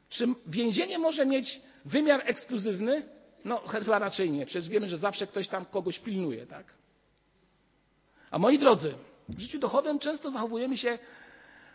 Czy 0.08 0.26
więzienie 0.46 0.98
może 0.98 1.26
mieć 1.26 1.60
wymiar 1.84 2.22
ekskluzywny? 2.24 3.02
No 3.44 3.58
chyba 3.72 3.98
raczej 3.98 4.30
nie. 4.30 4.46
Przecież 4.46 4.68
wiemy, 4.68 4.88
że 4.88 4.98
zawsze 4.98 5.26
ktoś 5.26 5.48
tam 5.48 5.64
kogoś 5.64 5.98
pilnuje, 5.98 6.46
tak? 6.46 6.74
A 8.30 8.38
moi 8.38 8.58
drodzy, 8.58 8.94
w 9.28 9.40
życiu 9.40 9.58
duchowym 9.58 9.98
często 9.98 10.30
zachowujemy 10.30 10.76
się 10.78 10.98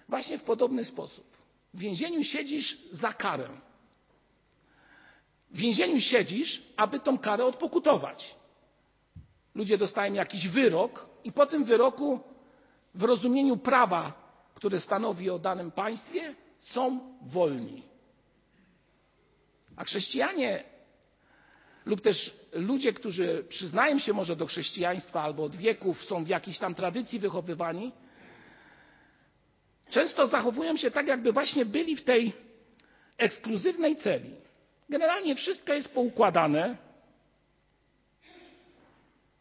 właśnie 0.09 0.37
w 0.37 0.43
podobny 0.43 0.85
sposób. 0.85 1.25
W 1.73 1.79
więzieniu 1.79 2.23
siedzisz 2.23 2.77
za 2.91 3.13
karę. 3.13 3.47
W 5.51 5.57
więzieniu 5.57 6.01
siedzisz, 6.01 6.61
aby 6.77 6.99
tą 6.99 7.17
karę 7.17 7.45
odpokutować. 7.45 8.35
Ludzie 9.55 9.77
dostają 9.77 10.13
jakiś 10.13 10.47
wyrok 10.47 11.05
i 11.23 11.31
po 11.31 11.45
tym 11.45 11.63
wyroku 11.63 12.19
w 12.95 13.03
rozumieniu 13.03 13.57
prawa, 13.57 14.13
które 14.55 14.79
stanowi 14.79 15.29
o 15.29 15.39
danym 15.39 15.71
państwie, 15.71 16.35
są 16.57 16.99
wolni. 17.21 17.83
A 19.75 19.83
chrześcijanie 19.83 20.63
lub 21.87 22.01
też 22.01 22.33
ludzie, 22.53 22.93
którzy 22.93 23.45
przyznają 23.49 23.99
się 23.99 24.13
może 24.13 24.35
do 24.35 24.45
chrześcijaństwa 24.45 25.21
albo 25.21 25.43
od 25.43 25.55
wieków 25.55 26.05
są 26.05 26.23
w 26.23 26.27
jakiejś 26.27 26.59
tam 26.59 26.75
tradycji 26.75 27.19
wychowywani, 27.19 27.91
często 29.89 30.27
zachowują 30.27 30.77
się 30.77 30.91
tak, 30.91 31.07
jakby 31.07 31.33
właśnie 31.33 31.65
byli 31.65 31.95
w 31.95 32.03
tej 32.03 32.33
ekskluzywnej 33.17 33.95
celi. 33.95 34.35
Generalnie 34.89 35.35
wszystko 35.35 35.73
jest 35.73 35.93
poukładane. 35.93 36.77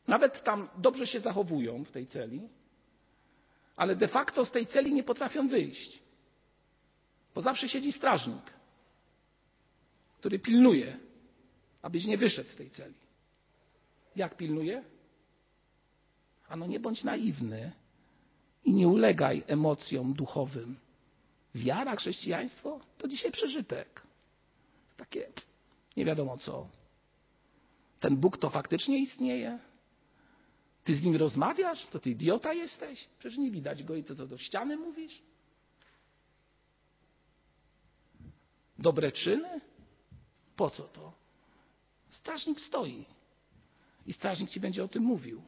Nawet 0.07 0.43
tam 0.43 0.69
dobrze 0.79 1.07
się 1.07 1.21
zachowują 1.21 1.85
w 1.85 1.91
tej 1.91 2.07
celi, 2.07 2.41
ale 3.77 3.97
de 3.97 4.09
facto 4.09 4.45
z 4.45 4.51
tej 4.51 4.67
celi 4.67 4.95
nie 4.95 5.03
potrafią 5.03 5.49
wyjść. 5.49 5.99
Bo 7.35 7.41
zawsze 7.41 7.69
siedzi 7.69 7.93
strażnik, 7.93 8.43
który 10.19 10.39
pilnuje, 10.39 11.06
abyś 11.83 12.05
nie 12.05 12.19
wyszedł 12.19 12.49
z 12.49 12.57
tej 12.57 12.71
celi. 12.71 12.95
Jak 14.17 14.37
pilnuje? 14.37 14.85
Ano 16.49 16.67
nie 16.67 16.81
bądź 16.81 17.05
naiwny 17.05 17.73
i 18.65 18.73
nie 18.73 18.89
ulegaj 18.89 19.45
emocjom 19.47 20.15
duchowym. 20.15 20.77
Wiara, 21.55 21.97
chrześcijaństwo 21.97 22.81
to 22.99 23.09
dzisiaj 23.09 23.33
przeżytek. 23.33 24.03
Takie 24.97 25.29
nie 25.97 26.05
wiadomo 26.05 26.39
co. 26.39 26.69
Ten 28.01 28.17
Bóg 28.17 28.39
to 28.39 28.51
faktycznie 28.51 28.99
istnieje? 28.99 29.59
Ty 30.85 30.97
z 30.97 31.05
nim 31.05 31.17
rozmawiasz? 31.17 31.87
To 31.87 31.99
ty 31.99 32.11
idiota 32.11 32.53
jesteś? 32.53 33.09
Przecież 33.19 33.39
nie 33.39 33.51
widać 33.51 33.85
go 33.85 33.95
i 33.95 34.05
co, 34.05 34.17
co 34.17 34.27
do 34.27 34.39
ściany 34.39 34.77
mówisz? 34.77 35.23
Dobre 38.79 39.13
czyny? 39.13 39.61
Po 40.57 40.71
co 40.71 40.83
to? 40.83 41.13
Strażnik 42.17 42.61
stoi 42.61 43.05
i 44.07 44.13
strażnik 44.13 44.51
ci 44.51 44.61
będzie 44.61 44.85
o 44.85 44.89
tym 44.89 45.03
mówił. 45.03 45.43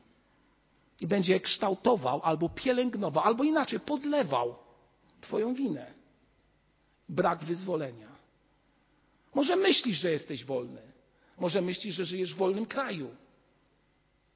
I 1.00 1.06
będzie 1.06 1.40
kształtował, 1.40 2.20
albo 2.22 2.48
pielęgnował, 2.48 3.25
albo 3.25 3.44
inaczej 3.44 3.80
podlewał 3.80 4.56
Twoją 5.20 5.54
winę. 5.54 5.87
Brak 7.08 7.44
wyzwolenia. 7.44 8.08
Może 9.34 9.56
myślisz, 9.56 9.98
że 9.98 10.10
jesteś 10.10 10.44
wolny. 10.44 10.82
Może 11.38 11.62
myślisz, 11.62 11.94
że 11.94 12.04
żyjesz 12.04 12.34
w 12.34 12.37
wolnym 12.37 12.66
kraju. 12.66 13.10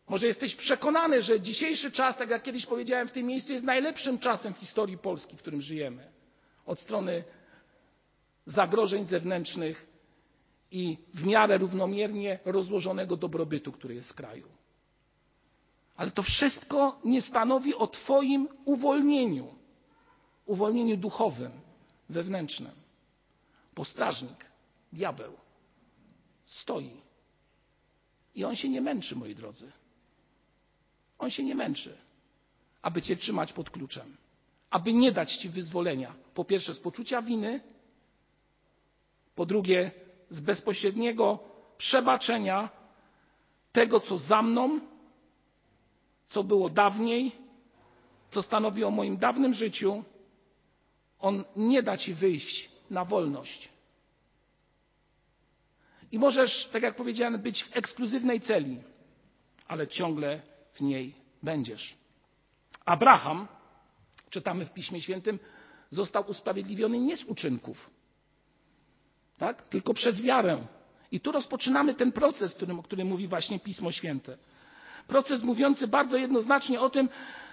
Może 0.08 0.26
jesteś 0.26 0.54
przekonany, 0.54 1.22
że 1.22 1.40
dzisiejszy 1.40 1.92
czas, 1.92 2.16
tak 2.16 2.30
jak 2.30 2.42
kiedyś 2.42 2.66
powiedziałem 2.66 3.08
w 3.08 3.12
tym 3.12 3.26
miejscu, 3.26 3.52
jest 3.52 3.64
najlepszym 3.64 4.18
czasem 4.18 4.54
w 4.54 4.58
historii 4.58 4.98
Polski, 4.98 5.36
w 5.36 5.38
którym 5.38 5.60
żyjemy. 5.60 6.10
Od 6.66 6.80
strony 6.80 7.24
zagrożeń 8.46 9.04
zewnętrznych 9.04 9.91
i 10.72 10.98
w 11.14 11.26
miarę 11.26 11.58
równomiernie 11.58 12.38
rozłożonego 12.44 13.16
dobrobytu, 13.16 13.72
który 13.72 13.94
jest 13.94 14.08
w 14.08 14.14
kraju. 14.14 14.48
Ale 15.96 16.10
to 16.10 16.22
wszystko 16.22 17.00
nie 17.04 17.22
stanowi 17.22 17.74
o 17.74 17.86
Twoim 17.86 18.48
uwolnieniu, 18.64 19.54
uwolnieniu 20.46 20.96
duchowym, 20.96 21.52
wewnętrznym. 22.08 22.72
Bo 23.74 23.84
strażnik, 23.84 24.46
diabeł, 24.92 25.32
stoi. 26.44 27.00
I 28.34 28.44
on 28.44 28.56
się 28.56 28.68
nie 28.68 28.80
męczy, 28.80 29.16
moi 29.16 29.34
drodzy. 29.34 29.72
On 31.18 31.30
się 31.30 31.44
nie 31.44 31.54
męczy, 31.54 31.98
aby 32.82 33.02
cię 33.02 33.16
trzymać 33.16 33.52
pod 33.52 33.70
kluczem, 33.70 34.16
aby 34.70 34.92
nie 34.92 35.12
dać 35.12 35.36
ci 35.36 35.48
wyzwolenia. 35.48 36.14
Po 36.34 36.44
pierwsze 36.44 36.74
z 36.74 36.78
poczucia 36.78 37.22
winy, 37.22 37.60
po 39.34 39.46
drugie 39.46 40.01
z 40.32 40.40
bezpośredniego 40.40 41.38
przebaczenia 41.78 42.68
tego, 43.72 44.00
co 44.00 44.18
za 44.18 44.42
mną, 44.42 44.80
co 46.28 46.44
było 46.44 46.68
dawniej, 46.68 47.32
co 48.30 48.42
stanowi 48.42 48.84
o 48.84 48.90
moim 48.90 49.16
dawnym 49.16 49.54
życiu. 49.54 50.04
On 51.18 51.44
nie 51.56 51.82
da 51.82 51.96
ci 51.96 52.14
wyjść 52.14 52.70
na 52.90 53.04
wolność. 53.04 53.68
I 56.12 56.18
możesz, 56.18 56.68
tak 56.72 56.82
jak 56.82 56.96
powiedziałem, 56.96 57.42
być 57.42 57.64
w 57.64 57.76
ekskluzywnej 57.76 58.40
celi, 58.40 58.82
ale 59.68 59.88
ciągle 59.88 60.42
w 60.72 60.80
niej 60.80 61.14
będziesz. 61.42 61.94
Abraham, 62.84 63.48
czytamy 64.30 64.66
w 64.66 64.72
Piśmie 64.72 65.00
Świętym, 65.00 65.38
został 65.90 66.30
usprawiedliwiony 66.30 66.98
nie 66.98 67.16
z 67.16 67.24
uczynków, 67.24 67.90
tak? 69.42 69.62
tylko 69.62 69.94
przez 69.94 70.20
wiarę. 70.20 70.58
I 71.12 71.20
tu 71.20 71.32
rozpoczynamy 71.32 71.94
ten 71.94 72.12
proces, 72.12 72.54
którym, 72.54 72.78
o 72.78 72.82
którym 72.82 73.08
mówi 73.08 73.28
właśnie 73.28 73.60
Pismo 73.60 73.92
Święte. 73.92 74.36
Proces 75.06 75.42
mówiący 75.42 75.88
bardzo 75.88 76.16
jednoznacznie 76.16 76.80
o 76.80 76.90
tym, 76.90 77.08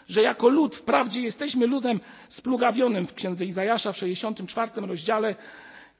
że 0.09 0.21
jako 0.21 0.49
lud 0.49 0.75
wprawdzie 0.75 1.21
jesteśmy 1.21 1.67
ludem 1.67 1.99
splugawionym 2.29 3.07
w 3.07 3.13
księdze 3.13 3.45
Izajasza 3.45 3.91
w 3.91 3.97
64 3.97 4.71
rozdziale 4.75 5.35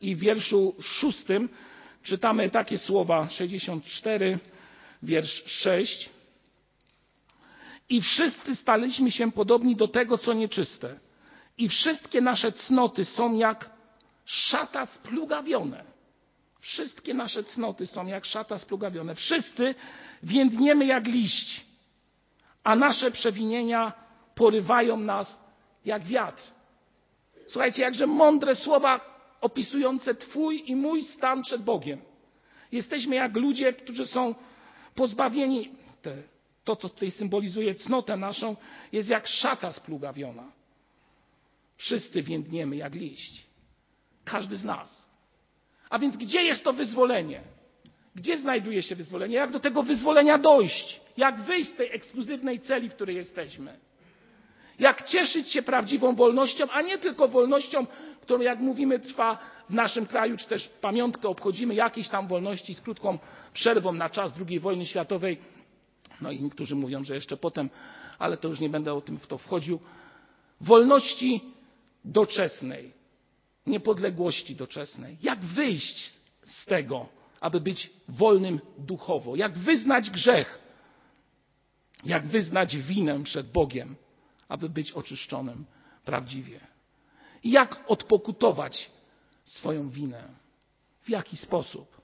i 0.02 0.15
wierszu 0.15 0.75
6 0.82 1.25
czytamy 2.04 2.49
takie 2.49 2.78
słowa 2.78 3.28
64 3.30 4.39
wiersz 5.04 5.43
6 5.45 6.10
i 7.89 8.02
wszyscy 8.02 8.56
staliśmy 8.56 9.12
się 9.12 9.32
podobni 9.32 9.75
do 9.75 9.88
tego, 9.88 10.17
co 10.17 10.34
nieczyste. 10.34 10.99
I 11.58 11.69
wszystkie 11.69 12.21
nasze 12.21 12.52
cnoty 12.52 13.06
są 13.06 13.36
jak 13.36 13.79
szata 14.30 14.86
splugawione. 14.86 15.84
Wszystkie 16.60 17.13
nasze 17.13 17.44
cnoty 17.44 17.88
są 17.88 18.06
jak 18.06 18.26
szata 18.26 18.58
splugawione. 18.58 19.15
Wszyscy 19.15 19.76
więdniemy 20.24 20.86
jak 20.86 21.08
liść, 21.08 21.65
a 22.63 22.76
nasze 22.76 23.12
przewinienia 23.12 23.94
porywają 24.36 24.98
nas 24.98 25.44
jak 25.86 26.04
wiatr. 26.04 26.44
Słuchajcie, 27.48 27.82
jakże 27.82 28.08
mądre 28.08 28.56
słowa 28.56 29.20
opisujące 29.42 30.15
Twój 30.15 30.63
i 30.72 30.76
mój 30.76 31.04
stan 31.04 31.42
przed 31.42 31.63
Bogiem. 31.63 32.02
Jesteśmy 32.72 33.15
jak 33.15 33.36
ludzie, 33.36 33.74
którzy 33.74 34.08
są 34.08 34.36
pozbawieni, 34.96 35.72
te 36.02 36.15
to, 36.63 36.76
co 36.76 36.89
tutaj 36.89 37.12
symbolizuje 37.12 37.76
cnotę 37.76 38.18
naszą, 38.18 38.56
jest 38.92 39.10
jak 39.10 39.28
szata 39.28 39.74
splugawiona. 39.74 40.52
Wszyscy 41.78 42.24
więdniemy 42.24 42.76
jak 42.76 42.96
liść. 42.96 43.48
Każdy 44.32 44.56
z 44.56 44.63
nas. 44.63 45.10
A 45.89 46.00
więc 46.00 46.18
gdzie 46.18 46.44
jest 46.44 46.63
to 46.63 46.74
wyzwolenie? 46.74 47.42
Gdzie 48.15 48.38
znajduje 48.38 48.84
się 48.84 48.96
wyzwolenie? 48.96 49.36
Jak 49.36 49.52
do 49.52 49.60
tego 49.60 49.84
wyzwolenia 49.84 50.38
dojść? 50.38 51.02
Jak 51.18 51.42
wyjść 51.42 51.70
z 51.70 51.76
tej 51.76 51.89
ekskluzywnej 51.92 52.60
celi, 52.60 52.89
w 52.89 52.96
której 52.96 53.15
jesteśmy? 53.15 53.80
Jak 54.80 55.04
cieszyć 55.04 55.52
się 55.52 55.62
prawdziwą 55.62 56.15
wolnością, 56.15 56.70
a 56.72 56.82
nie 56.82 56.98
tylko 56.98 57.28
wolnością, 57.28 57.86
którą, 58.22 58.42
jak 58.42 58.60
mówimy, 58.60 59.00
trwa 59.00 59.38
w 59.70 59.74
naszym 59.74 60.06
kraju, 60.06 60.38
czy 60.38 60.48
też 60.48 60.68
pamiątkę 60.68 61.28
obchodzimy 61.28 61.76
jakiejś 61.76 62.10
tam 62.10 62.28
wolności 62.28 62.76
z 62.76 62.82
krótką 62.82 63.20
przerwą 63.54 63.94
na 63.94 64.10
czas 64.10 64.34
II 64.48 64.60
wojny 64.60 64.86
światowej 64.86 65.38
no 66.22 66.32
i 66.32 66.42
niektórzy 66.42 66.76
mówią, 66.76 67.04
że 67.04 67.15
jeszcze 67.15 67.38
potem, 67.38 67.70
ale 68.20 68.38
to 68.38 68.48
już 68.48 68.60
nie 68.60 68.70
będę 68.70 68.94
o 68.94 69.02
tym 69.02 69.20
w 69.20 69.28
to 69.28 69.38
wchodził. 69.38 69.80
Wolności 70.62 71.42
doczesnej, 72.06 72.94
niepodległości 73.69 74.55
doczesnej. 74.55 75.17
Jak 75.21 75.39
wyjść 75.39 76.13
z 76.43 76.65
tego, 76.65 77.10
aby 77.41 77.62
być 77.62 77.89
wolnym 78.08 78.60
duchowo? 78.77 79.36
Jak 79.36 79.58
wyznać 79.58 80.10
grzech? 80.10 80.60
Jak 82.05 82.27
wyznać 82.27 82.77
winę 82.77 83.23
przed 83.23 83.51
Bogiem, 83.51 83.95
aby 84.49 84.69
być 84.69 84.91
oczyszczonym 84.91 85.65
prawdziwie? 86.05 86.60
Jak 87.43 87.84
odpokutować 87.88 88.91
swoją 89.43 89.89
winę? 89.89 90.23
W 91.01 91.10
jaki 91.10 91.38
sposób? 91.38 92.01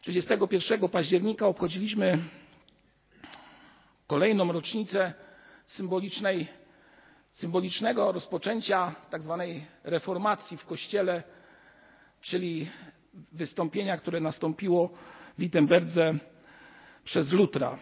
31 0.00 0.88
października 0.88 1.46
obchodziliśmy 1.46 2.18
kolejną 4.06 4.52
rocznicę 4.52 5.14
symbolicznej, 5.66 6.46
symbolicznego 7.34 8.12
rozpoczęcia 8.12 8.94
tak 9.10 9.22
zwanej 9.22 9.64
reformacji 9.84 10.56
w 10.56 10.66
Kościele, 10.66 11.22
czyli 12.20 12.70
wystąpienia, 13.32 13.96
które 13.96 14.20
nastąpiło 14.20 14.88
w 15.38 15.40
Wittenberdze 15.40 16.14
przez 17.04 17.32
Lutra. 17.32 17.78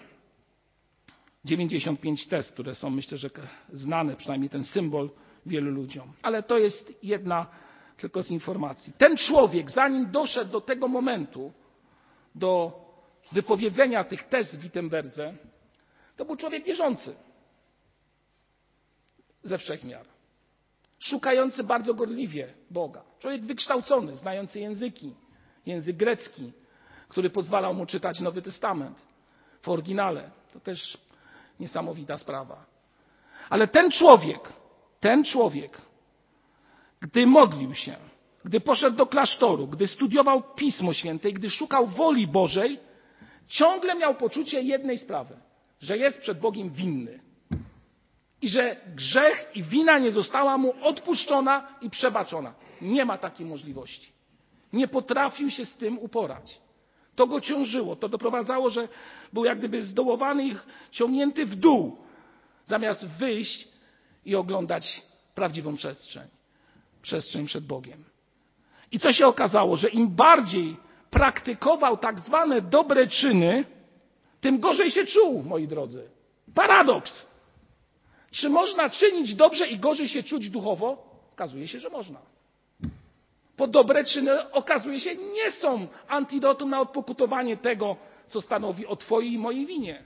95 1.44 2.28
test, 2.28 2.52
które 2.52 2.74
są 2.74 2.90
myślę, 2.90 3.18
że 3.18 3.30
znane, 3.72 4.16
przynajmniej 4.16 4.50
ten 4.50 4.64
symbol 4.64 5.10
wielu 5.46 5.70
ludziom. 5.70 6.12
Ale 6.22 6.42
to 6.42 6.58
jest 6.58 6.94
jedna 7.02 7.46
tylko 7.96 8.22
z 8.22 8.30
informacji. 8.30 8.92
Ten 8.98 9.16
człowiek, 9.16 9.70
zanim 9.70 10.10
doszedł 10.10 10.52
do 10.52 10.60
tego 10.60 10.88
momentu, 10.88 11.52
do 12.34 12.80
wypowiedzenia 13.32 14.04
tych 14.04 14.24
tez 14.24 14.56
w 14.56 14.60
Wittenberdze, 14.60 15.34
to 16.16 16.24
był 16.24 16.36
człowiek 16.36 16.64
wierzący 16.64 17.14
ze 19.42 19.58
wszechmiar. 19.58 20.06
Szukający 20.98 21.64
bardzo 21.64 21.94
gorliwie 21.94 22.54
Boga. 22.70 23.02
Człowiek 23.18 23.44
wykształcony, 23.44 24.16
znający 24.16 24.60
języki, 24.60 25.14
język 25.66 25.96
grecki, 25.96 26.52
który 27.08 27.30
pozwalał 27.30 27.74
mu 27.74 27.86
czytać 27.86 28.20
Nowy 28.20 28.42
Testament 28.42 29.06
w 29.62 29.68
oryginale. 29.68 30.30
To 30.52 30.60
też 30.60 30.98
niesamowita 31.60 32.16
sprawa. 32.16 32.66
Ale 33.50 33.68
ten 33.68 33.90
człowiek, 33.90 34.52
ten 35.00 35.24
człowiek, 35.24 35.80
gdy 37.00 37.26
modlił 37.26 37.74
się, 37.74 37.96
gdy 38.44 38.60
poszedł 38.60 38.96
do 38.96 39.06
klasztoru, 39.06 39.68
gdy 39.68 39.86
studiował 39.86 40.42
Pismo 40.42 40.92
Święte 40.92 41.30
i 41.30 41.32
gdy 41.32 41.50
szukał 41.50 41.86
woli 41.86 42.26
Bożej, 42.26 42.80
ciągle 43.48 43.94
miał 43.94 44.14
poczucie 44.14 44.60
jednej 44.60 44.98
sprawy, 44.98 45.36
że 45.80 45.98
jest 45.98 46.20
przed 46.20 46.40
Bogiem 46.40 46.70
winny. 46.70 47.20
Że 48.52 48.76
grzech 48.94 49.50
i 49.54 49.62
wina 49.62 49.98
nie 49.98 50.10
została 50.10 50.58
mu 50.58 50.74
odpuszczona 50.82 51.68
i 51.80 51.90
przebaczona. 51.90 52.54
Nie 52.80 53.04
ma 53.04 53.18
takiej 53.18 53.46
możliwości. 53.46 54.12
Nie 54.72 54.88
potrafił 54.88 55.50
się 55.50 55.66
z 55.66 55.76
tym 55.76 55.98
uporać. 55.98 56.60
To 57.16 57.26
go 57.26 57.40
ciążyło, 57.40 57.96
to 57.96 58.08
doprowadzało, 58.08 58.70
że 58.70 58.88
był 59.32 59.44
jak 59.44 59.58
gdyby 59.58 59.82
zdołowany 59.82 60.48
i 60.48 60.56
ciągnięty 60.90 61.46
w 61.46 61.54
dół, 61.56 61.96
zamiast 62.66 63.08
wyjść 63.08 63.68
i 64.24 64.36
oglądać 64.36 65.02
prawdziwą 65.34 65.76
przestrzeń 65.76 66.28
przestrzeń 67.02 67.46
przed 67.46 67.66
Bogiem. 67.66 68.04
I 68.92 68.98
co 68.98 69.12
się 69.12 69.26
okazało, 69.26 69.76
że 69.76 69.88
im 69.88 70.08
bardziej 70.08 70.76
praktykował 71.10 71.96
tak 71.96 72.20
zwane 72.20 72.60
dobre 72.60 73.06
czyny, 73.06 73.64
tym 74.40 74.60
gorzej 74.60 74.90
się 74.90 75.06
czuł, 75.06 75.42
moi 75.42 75.68
drodzy. 75.68 76.10
Paradoks. 76.54 77.26
Czy 78.32 78.48
można 78.48 78.90
czynić 78.90 79.34
dobrze 79.34 79.68
i 79.68 79.78
gorzej 79.78 80.08
się 80.08 80.22
czuć 80.22 80.50
duchowo? 80.50 81.12
Okazuje 81.32 81.68
się, 81.68 81.78
że 81.78 81.90
można. 81.90 82.18
Bo 83.58 83.66
dobre 83.66 84.04
czyny 84.04 84.50
okazuje 84.52 85.00
się 85.00 85.16
nie 85.16 85.50
są 85.50 85.86
antidotum 86.08 86.70
na 86.70 86.80
odpokutowanie 86.80 87.56
tego, 87.56 87.96
co 88.26 88.40
stanowi 88.40 88.86
o 88.86 88.96
Twojej 88.96 89.32
i 89.32 89.38
mojej 89.38 89.66
winie. 89.66 90.02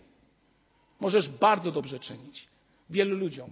Możesz 1.01 1.29
bardzo 1.29 1.73
dobrze 1.73 1.99
czynić 1.99 2.49
wielu 2.91 3.17
ludziom. 3.17 3.51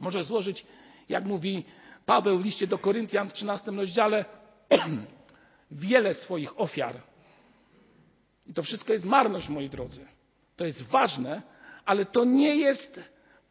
Możesz 0.00 0.26
złożyć, 0.26 0.66
jak 1.08 1.24
mówi 1.24 1.64
Paweł 2.06 2.38
w 2.38 2.44
liście 2.44 2.66
do 2.66 2.78
Koryntian 2.78 3.30
w 3.30 3.32
13 3.32 3.70
rozdziale 3.70 4.24
wiele 5.70 6.14
swoich 6.14 6.60
ofiar. 6.60 7.00
I 8.46 8.54
to 8.54 8.62
wszystko 8.62 8.92
jest 8.92 9.04
marność, 9.04 9.48
moi 9.48 9.68
drodzy. 9.68 10.06
To 10.56 10.64
jest 10.64 10.82
ważne, 10.82 11.42
ale 11.84 12.06
to 12.06 12.24
nie 12.24 12.56
jest 12.56 13.00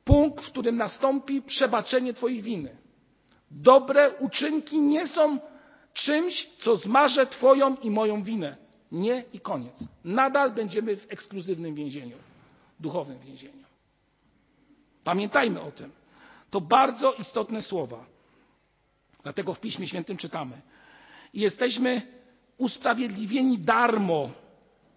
punkt, 0.04 0.46
w 0.46 0.52
którym 0.52 0.78
nastąpi 0.78 1.42
przebaczenie 1.42 2.14
Twojej 2.14 2.42
winy. 2.42 2.78
Dobre 3.52 4.12
uczynki 4.20 4.82
nie 4.82 5.08
są 5.08 5.40
czymś, 5.94 6.50
co 6.64 6.76
zmaże 6.76 7.28
Twoją 7.28 7.76
i 7.76 7.90
moją 7.90 8.24
winę. 8.24 8.58
Nie 8.92 9.24
i 9.34 9.40
koniec. 9.40 9.84
Nadal 10.04 10.52
będziemy 10.52 10.98
w 10.98 11.12
ekskluzywnym 11.12 11.76
więzieniu, 11.76 12.18
duchowym 12.80 13.20
więzieniu. 13.20 13.64
Pamiętajmy 15.04 15.62
o 15.62 15.72
tym. 15.72 15.92
To 16.50 16.62
bardzo 16.62 17.14
istotne 17.14 17.62
słowa. 17.62 18.06
Dlatego 19.24 19.54
w 19.54 19.60
Piśmie 19.60 19.88
Świętym 19.88 20.18
czytamy. 20.18 20.62
Jesteśmy 21.34 22.02
usprawiedliwieni 22.58 23.60
darmo 23.60 24.30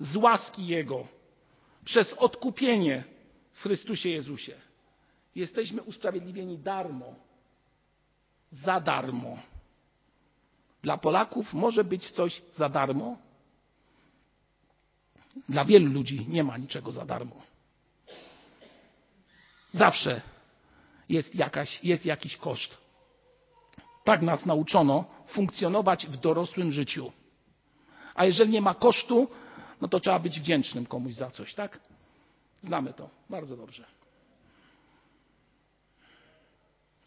z 0.00 0.16
łaski 0.16 0.66
Jego 0.66 1.06
przez 1.84 2.12
odkupienie 2.12 3.04
w 3.52 3.62
Chrystusie 3.62 4.08
Jezusie. 4.08 4.54
Jesteśmy 5.34 5.82
usprawiedliwieni 5.82 6.58
darmo, 6.58 7.14
za 8.52 8.80
darmo. 8.80 9.38
Dla 10.82 10.98
Polaków 10.98 11.54
może 11.54 11.84
być 11.84 12.10
coś 12.10 12.42
za 12.52 12.68
darmo. 12.68 13.16
Dla 15.48 15.64
wielu 15.64 15.92
ludzi 15.92 16.26
nie 16.28 16.44
ma 16.44 16.56
niczego 16.56 16.92
za 16.92 17.04
darmo. 17.04 17.42
Zawsze 19.72 20.20
jest, 21.08 21.34
jakaś, 21.34 21.84
jest 21.84 22.06
jakiś 22.06 22.36
koszt. 22.36 22.76
Tak 24.04 24.22
nas 24.22 24.46
nauczono 24.46 25.04
funkcjonować 25.26 26.06
w 26.06 26.16
dorosłym 26.16 26.72
życiu. 26.72 27.12
A 28.14 28.24
jeżeli 28.24 28.50
nie 28.52 28.60
ma 28.60 28.74
kosztu, 28.74 29.28
no 29.80 29.88
to 29.88 30.00
trzeba 30.00 30.18
być 30.18 30.40
wdzięcznym 30.40 30.86
komuś 30.86 31.14
za 31.14 31.30
coś, 31.30 31.54
tak? 31.54 31.80
Znamy 32.62 32.92
to 32.92 33.10
bardzo 33.30 33.56
dobrze. 33.56 33.93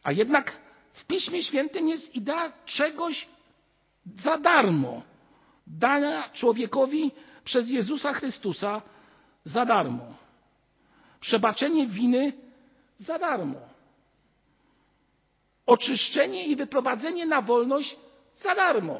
A 0.03 0.11
jednak 0.11 0.59
w 0.93 1.05
Piśmie 1.05 1.43
Świętym 1.43 1.89
jest 1.89 2.15
idea 2.15 2.51
czegoś 2.65 3.27
za 4.23 4.37
darmo. 4.37 5.01
Dania 5.67 6.29
człowiekowi 6.29 7.11
przez 7.43 7.69
Jezusa 7.69 8.13
Chrystusa 8.13 8.81
za 9.45 9.65
darmo. 9.65 10.13
Przebaczenie 11.19 11.87
winy 11.87 12.33
za 12.99 13.19
darmo 13.19 13.77
oczyszczenie 15.67 16.45
i 16.45 16.55
wyprowadzenie 16.55 17.25
na 17.25 17.41
wolność 17.41 17.95
za 18.35 18.55
darmo. 18.55 18.99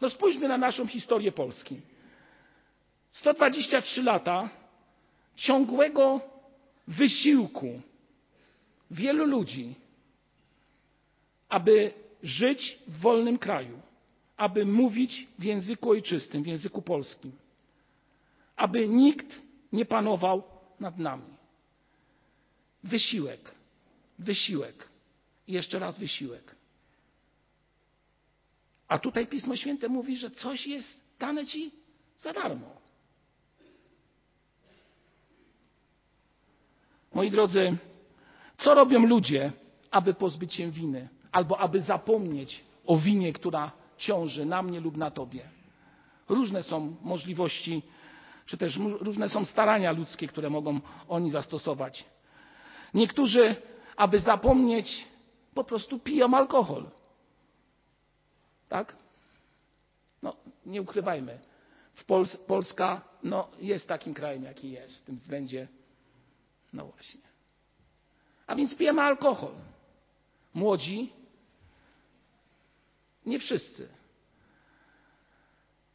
No 0.00 0.10
spójrzmy 0.10 0.48
na 0.48 0.58
naszą 0.58 0.86
historię 0.86 1.32
Polski. 1.32 1.80
123 3.10 4.02
lata 4.02 4.48
ciągłego 5.36 6.20
wysiłku 6.88 7.80
wielu 8.92 9.26
ludzi, 9.26 9.74
aby 11.48 11.92
żyć 12.22 12.78
w 12.86 12.98
wolnym 12.98 13.38
kraju, 13.38 13.80
aby 14.36 14.66
mówić 14.66 15.28
w 15.38 15.44
języku 15.44 15.90
ojczystym, 15.90 16.42
w 16.42 16.46
języku 16.46 16.82
polskim, 16.82 17.32
aby 18.56 18.88
nikt 18.88 19.42
nie 19.72 19.84
panował 19.84 20.42
nad 20.80 20.98
nami. 20.98 21.36
Wysiłek, 22.84 23.54
wysiłek 24.18 24.88
jeszcze 25.48 25.78
raz 25.78 25.98
wysiłek. 25.98 26.56
A 28.88 28.98
tutaj 28.98 29.26
Pismo 29.26 29.56
Święte 29.56 29.88
mówi, 29.88 30.16
że 30.16 30.30
coś 30.30 30.66
jest 30.66 31.00
dane 31.18 31.46
ci 31.46 31.72
za 32.16 32.32
darmo. 32.32 32.82
Moi 37.14 37.30
drodzy, 37.30 37.76
co 38.64 38.74
robią 38.74 39.06
ludzie, 39.06 39.52
aby 39.90 40.14
pozbyć 40.14 40.54
się 40.54 40.70
winy, 40.70 41.08
albo 41.32 41.58
aby 41.58 41.80
zapomnieć 41.80 42.64
o 42.86 42.96
winie, 42.96 43.32
która 43.32 43.72
ciąży 43.98 44.46
na 44.46 44.62
mnie 44.62 44.80
lub 44.80 44.96
na 44.96 45.10
tobie? 45.10 45.48
Różne 46.28 46.62
są 46.62 46.96
możliwości, 47.02 47.82
czy 48.46 48.56
też 48.56 48.78
różne 49.00 49.28
są 49.28 49.44
starania 49.44 49.92
ludzkie, 49.92 50.26
które 50.26 50.50
mogą 50.50 50.80
oni 51.08 51.30
zastosować. 51.30 52.04
Niektórzy, 52.94 53.56
aby 53.96 54.18
zapomnieć 54.18 55.06
po 55.54 55.64
prostu 55.64 55.98
piją 55.98 56.34
alkohol. 56.34 56.90
Tak? 58.68 58.96
No, 60.22 60.36
nie 60.66 60.82
ukrywajmy. 60.82 61.38
Pols 62.06 62.36
Polska 62.36 63.00
no, 63.22 63.48
jest 63.58 63.88
takim 63.88 64.14
krajem, 64.14 64.44
jaki 64.44 64.70
jest 64.70 64.98
w 64.98 65.02
tym 65.02 65.16
względzie. 65.16 65.68
No 66.72 66.86
właśnie. 66.86 67.31
A 68.46 68.54
więc 68.54 68.74
pijemy 68.74 69.02
alkohol. 69.02 69.52
Młodzi, 70.54 71.12
nie 73.26 73.38
wszyscy, 73.38 73.88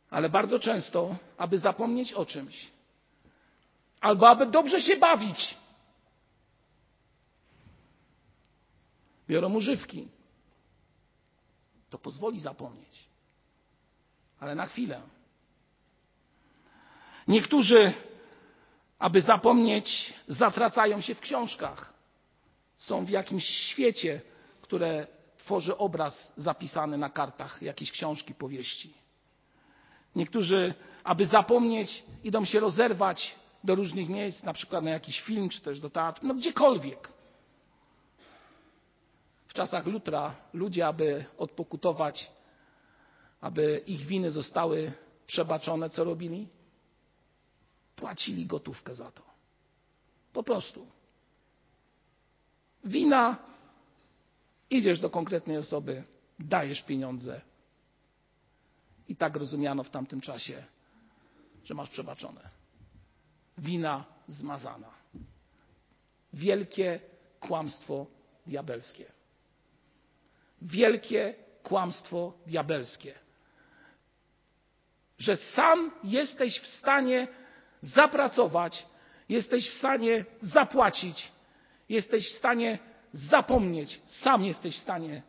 ale 0.09 0.29
bardzo 0.29 0.59
często, 0.59 1.15
aby 1.37 1.59
zapomnieć 1.59 2.13
o 2.13 2.25
czymś, 2.25 2.67
albo 4.01 4.29
aby 4.29 4.45
dobrze 4.45 4.81
się 4.81 4.97
bawić, 4.97 5.57
biorą 9.27 9.53
używki. 9.53 10.07
To 11.89 11.97
pozwoli 11.97 12.39
zapomnieć. 12.39 13.07
Ale 14.39 14.55
na 14.55 14.65
chwilę. 14.65 15.01
Niektórzy, 17.27 17.93
aby 18.99 19.21
zapomnieć, 19.21 20.13
zatracają 20.27 21.01
się 21.01 21.15
w 21.15 21.19
książkach. 21.19 21.96
Są 22.77 23.05
w 23.05 23.09
jakimś 23.09 23.45
świecie, 23.45 24.21
które 24.61 25.07
tworzy 25.37 25.77
obraz 25.77 26.33
zapisany 26.37 26.97
na 26.97 27.09
kartach 27.09 27.61
jakiejś 27.61 27.91
książki, 27.91 28.33
powieści. 28.33 28.93
Niektórzy, 30.15 30.73
aby 31.03 31.25
zapomnieć, 31.25 32.03
idą 32.23 32.45
się 32.45 32.59
rozerwać 32.59 33.35
do 33.63 33.75
różnych 33.75 34.09
miejsc, 34.09 34.43
na 34.43 34.53
przykład 34.53 34.83
na 34.83 34.89
jakiś 34.91 35.21
film, 35.21 35.49
czy 35.49 35.61
też 35.61 35.79
do 35.79 35.89
teatru, 35.89 36.27
no 36.27 36.33
gdziekolwiek 36.33 37.17
czasach 39.57 39.85
Lutra 39.85 40.35
ludzie, 40.53 40.87
aby 40.87 41.25
odpokutować, 41.37 42.31
aby 43.41 43.83
ich 43.87 44.05
winy 44.05 44.31
zostały 44.31 44.91
przebaczone, 45.27 45.89
co 45.89 46.03
robili? 46.03 46.47
Płacili 47.95 48.45
gotówkę 48.45 48.95
za 48.95 49.11
to. 49.11 49.23
Po 50.33 50.43
prostu. 50.43 50.87
Wina, 52.87 53.37
idziesz 54.69 54.99
do 54.99 55.09
konkretnej 55.09 55.57
osoby, 55.57 56.03
dajesz 56.39 56.81
pieniądze. 56.81 57.41
I 59.07 59.15
tak 59.15 59.35
rozumiano 59.35 59.83
w 59.83 59.89
tamtym 59.89 60.21
czasie, 60.21 60.63
że 61.63 61.73
masz 61.73 61.89
przebaczone. 61.89 62.49
Wina 63.57 64.05
zmazana. 64.27 64.89
Wielkie 66.33 66.99
kłamstwo 67.39 68.05
diabelskie 68.47 69.17
wielkie 70.61 71.35
kłamstwo 71.63 72.33
diabelskie. 72.47 73.13
Że 75.17 75.37
sam 75.37 75.91
jesteś 76.03 76.59
w 76.59 76.67
stanie 76.67 77.27
zapracować, 77.81 78.85
jesteś 79.29 79.69
w 79.69 79.73
stanie 79.73 80.25
zapłacić 80.41 81.31
jesteś 81.89 82.29
w 82.29 82.37
stanie 82.37 82.79
zapomnieć, 83.13 84.01
sam 84.05 84.43
jesteś 84.43 84.77
w 84.77 84.81
stanie 84.81 85.21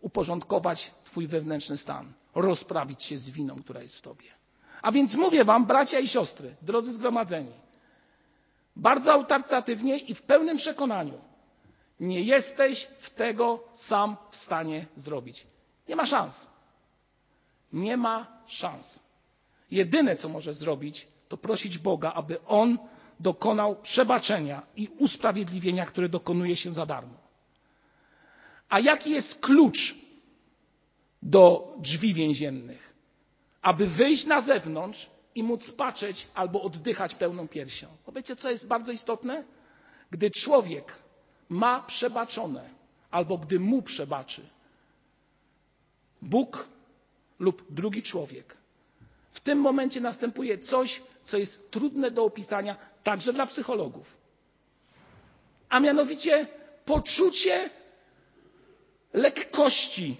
uporządkować 0.00 0.90
Twój 1.04 1.26
wewnętrzny 1.26 1.76
stan, 1.76 2.12
rozprawić 2.34 3.02
się 3.02 3.18
z 3.18 3.30
winą, 3.30 3.62
która 3.62 3.82
jest 3.82 3.96
w 3.96 4.02
Tobie. 4.02 4.28
A 4.82 4.92
więc 4.92 5.14
mówię 5.14 5.44
Wam, 5.44 5.66
bracia 5.66 5.98
i 5.98 6.08
siostry, 6.08 6.56
drodzy 6.62 6.92
zgromadzeni, 6.92 7.52
bardzo 8.76 9.12
autorytatywnie 9.12 9.98
i 9.98 10.14
w 10.14 10.22
pełnym 10.22 10.56
przekonaniu, 10.56 11.20
nie 12.00 12.22
jesteś 12.22 12.88
w 13.00 13.10
tego 13.10 13.64
sam 13.72 14.16
w 14.30 14.36
stanie 14.36 14.86
zrobić. 14.96 15.46
Nie 15.88 15.96
ma 15.96 16.06
szans. 16.06 16.48
Nie 17.72 17.96
ma 17.96 18.26
szans. 18.46 19.00
Jedyne, 19.70 20.16
co 20.16 20.28
możesz 20.28 20.56
zrobić, 20.56 21.08
to 21.28 21.36
prosić 21.36 21.78
Boga, 21.78 22.12
aby 22.12 22.44
On 22.46 22.78
dokonał 23.20 23.76
przebaczenia 23.76 24.62
i 24.76 24.88
usprawiedliwienia, 24.98 25.86
które 25.86 26.08
dokonuje 26.08 26.56
się 26.56 26.72
za 26.72 26.86
darmo. 26.86 27.14
A 28.68 28.80
jaki 28.80 29.10
jest 29.10 29.40
klucz 29.40 29.94
do 31.22 31.74
drzwi 31.78 32.14
więziennych? 32.14 32.94
Aby 33.62 33.86
wyjść 33.86 34.26
na 34.26 34.40
zewnątrz 34.40 35.10
i 35.34 35.42
móc 35.42 35.70
patrzeć 35.70 36.28
albo 36.34 36.62
oddychać 36.62 37.14
pełną 37.14 37.48
piersią. 37.48 37.86
Bo 38.06 38.12
wiecie, 38.12 38.36
co 38.36 38.50
jest 38.50 38.66
bardzo 38.66 38.92
istotne? 38.92 39.44
Gdy 40.10 40.30
człowiek 40.30 40.98
ma 41.48 41.80
przebaczone, 41.80 42.70
albo 43.10 43.38
gdy 43.38 43.60
mu 43.60 43.82
przebaczy 43.82 44.42
Bóg 46.22 46.68
lub 47.38 47.62
drugi 47.70 48.02
człowiek, 48.02 48.56
w 49.32 49.40
tym 49.40 49.58
momencie 49.58 50.00
następuje 50.00 50.58
coś, 50.58 51.02
co 51.22 51.38
jest 51.38 51.70
trudne 51.70 52.10
do 52.10 52.24
opisania 52.24 52.76
także 53.08 53.32
dla 53.32 53.46
psychologów. 53.46 54.16
A 55.68 55.80
mianowicie 55.80 56.46
poczucie 56.84 57.70
lekkości, 59.12 60.16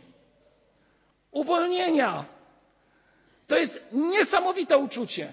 uwolnienia. 1.31 2.24
To 3.46 3.57
jest 3.57 3.81
niesamowite 3.92 4.79
uczucie. 4.79 5.33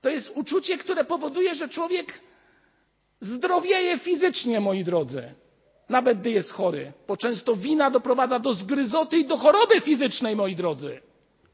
To 0.00 0.08
jest 0.08 0.30
uczucie, 0.34 0.78
które 0.78 1.04
powoduje, 1.04 1.54
że 1.54 1.68
człowiek 1.68 2.20
zdrowieje 3.20 3.98
fizycznie, 3.98 4.60
moi 4.60 4.84
drodzy. 4.84 5.34
Nawet 5.88 6.20
gdy 6.20 6.30
jest 6.30 6.52
chory, 6.52 6.92
bo 7.08 7.16
często 7.16 7.56
wina 7.56 7.90
doprowadza 7.90 8.38
do 8.38 8.54
zgryzoty 8.54 9.18
i 9.18 9.26
do 9.26 9.36
choroby 9.36 9.80
fizycznej, 9.80 10.36
moi 10.36 10.56
drodzy. 10.56 11.00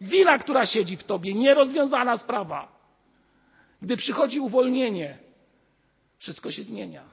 Wina, 0.00 0.38
która 0.38 0.66
siedzi 0.66 0.96
w 0.96 1.04
tobie, 1.04 1.34
nierozwiązana 1.34 2.18
sprawa. 2.18 2.79
Gdy 3.82 3.96
przychodzi 3.96 4.40
uwolnienie, 4.40 5.18
wszystko 6.18 6.50
się 6.50 6.62
zmienia. 6.62 7.04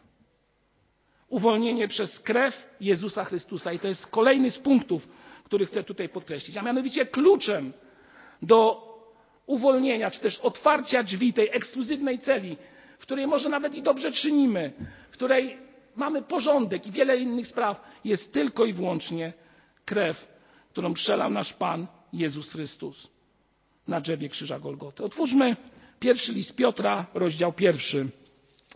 Uwolnienie 1.30 1.88
przez 1.88 2.20
krew 2.20 2.76
Jezusa 2.80 3.26
Chrystusa. 3.26 3.74
I 3.74 3.80
to 3.80 3.88
jest 3.88 4.08
kolejny 4.08 4.52
z 4.52 4.58
punktów, 4.58 5.08
który 5.44 5.66
chcę 5.66 5.84
tutaj 5.84 6.10
podkreślić. 6.10 6.58
A 6.58 6.62
mianowicie 6.62 7.06
kluczem 7.06 7.74
do 8.42 8.88
uwolnienia, 9.46 10.12
czy 10.12 10.20
też 10.20 10.40
otwarcia 10.40 11.04
drzwi 11.04 11.34
tej 11.34 11.50
ekskluzywnej 11.52 12.20
celi, 12.20 12.58
w 13.00 13.02
której 13.02 13.28
może 13.28 13.50
nawet 13.50 13.76
i 13.76 13.82
dobrze 13.82 14.12
czynimy, 14.12 14.74
w 15.10 15.14
której 15.14 15.58
mamy 15.96 16.22
porządek 16.22 16.88
i 16.88 16.92
wiele 16.92 17.18
innych 17.18 17.48
spraw, 17.48 17.82
jest 18.06 18.34
tylko 18.34 18.66
i 18.66 18.74
wyłącznie 18.74 19.34
krew, 19.86 20.28
którą 20.70 20.94
przelał 20.94 21.30
nasz 21.30 21.54
Pan 21.54 21.88
Jezus 22.14 22.52
Chrystus 22.52 23.08
na 23.88 24.02
drzewie 24.02 24.30
krzyża 24.30 24.60
Golgoty. 24.60 25.04
Otwórzmy 25.04 25.56
pierwszy 26.00 26.34
list 26.34 26.56
Piotra, 26.56 27.06
rozdział 27.14 27.54
pierwszy, 27.54 28.10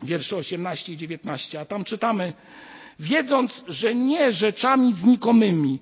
wiersze 0.04 0.38
18 0.38 0.94
i 0.94 0.98
19, 0.98 1.60
a 1.60 1.66
tam 1.66 1.84
czytamy, 1.84 2.34
wiedząc, 3.00 3.64
że 3.68 3.96
nie 3.96 4.34
rzeczami 4.34 4.94
znikomymi, 4.94 5.80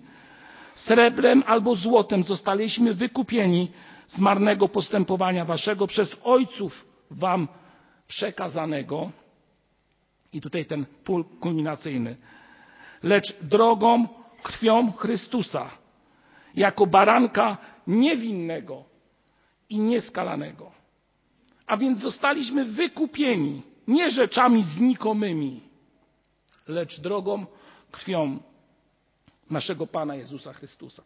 srebrem 0.76 1.44
albo 1.46 1.76
złotem 1.76 2.24
zostaliśmy 2.24 2.94
wykupieni 2.94 3.72
z 4.08 4.18
marnego 4.18 4.68
postępowania 4.68 5.46
waszego 5.46 5.88
przez 5.88 6.16
ojców 6.24 6.86
wam 7.12 7.48
przekazanego. 8.08 9.12
I 10.34 10.42
tutaj 10.42 10.66
ten 10.66 10.86
pól 11.04 11.26
kulminacyjny. 11.40 12.16
Lecz 13.04 13.42
drogą 13.42 14.08
krwią 14.44 14.92
Chrystusa, 14.92 15.70
jako 16.56 16.88
baranka 16.88 17.58
niewinnego 17.88 18.84
i 19.70 19.80
nieskalanego. 19.80 20.79
A 21.70 21.78
więc 21.78 22.00
zostaliśmy 22.00 22.66
wykupieni 22.66 23.62
nie 23.88 24.12
rzeczami 24.12 24.64
znikomymi, 24.64 25.62
lecz 26.68 27.00
drogą 27.00 27.46
krwią 27.92 28.40
naszego 29.50 29.88
Pana 29.88 30.16
Jezusa 30.16 30.54
Chrystusa. 30.54 31.04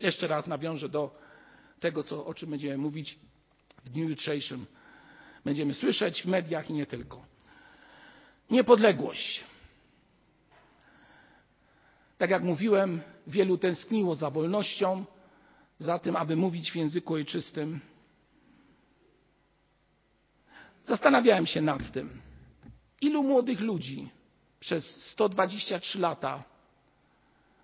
Jeszcze 0.00 0.26
raz 0.26 0.46
nawiążę 0.46 0.88
do 0.88 1.18
tego, 1.80 2.02
co, 2.02 2.26
o 2.26 2.34
czym 2.34 2.50
będziemy 2.50 2.78
mówić 2.78 3.18
w 3.84 3.88
dniu 3.88 4.08
jutrzejszym. 4.08 4.66
Będziemy 5.44 5.74
słyszeć 5.74 6.22
w 6.22 6.26
mediach 6.26 6.70
i 6.70 6.72
nie 6.72 6.86
tylko. 6.86 7.24
Niepodległość. 8.50 9.44
Tak 12.18 12.30
jak 12.30 12.42
mówiłem, 12.42 13.00
wielu 13.26 13.58
tęskniło 13.58 14.14
za 14.14 14.30
wolnością, 14.30 15.04
za 15.78 15.98
tym, 15.98 16.16
aby 16.16 16.36
mówić 16.36 16.72
w 16.72 16.76
języku 16.76 17.14
ojczystym. 17.14 17.80
Zastanawiałem 20.84 21.46
się 21.46 21.62
nad 21.62 21.92
tym, 21.92 22.20
ilu 23.00 23.22
młodych 23.22 23.60
ludzi 23.60 24.10
przez 24.60 25.06
123 25.10 25.98
lata 25.98 26.44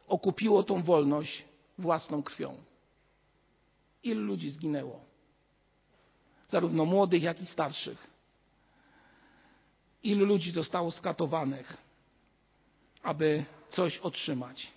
okupiło 0.09 0.62
tą 0.62 0.83
wolność 0.83 1.44
własną 1.79 2.23
krwią. 2.23 2.57
Ilu 4.03 4.23
ludzi 4.23 4.51
zginęło? 4.51 5.05
Zarówno 6.49 6.85
młodych, 6.85 7.23
jak 7.23 7.40
i 7.40 7.46
starszych. 7.46 8.11
Ilu 10.03 10.27
ludzi 10.27 10.53
zostało 10.53 10.90
skatowanych, 10.90 11.77
aby 13.03 13.44
coś 13.68 13.99
otrzymać. 13.99 14.73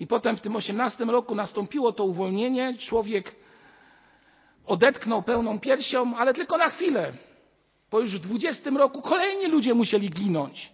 I 0.00 0.06
potem 0.06 0.36
w 0.36 0.40
tym 0.40 0.56
osiemnastym 0.56 1.10
roku 1.10 1.34
nastąpiło 1.34 1.92
to 1.92 2.04
uwolnienie. 2.04 2.78
Człowiek 2.78 3.34
odetchnął 4.66 5.22
pełną 5.22 5.60
piersią, 5.60 6.16
ale 6.16 6.34
tylko 6.34 6.58
na 6.58 6.70
chwilę. 6.70 7.12
Bo 7.90 8.00
już 8.00 8.16
w 8.18 8.22
dwudziestym 8.22 8.76
roku 8.76 9.02
kolejni 9.02 9.46
ludzie 9.46 9.74
musieli 9.74 10.10
ginąć. 10.10 10.72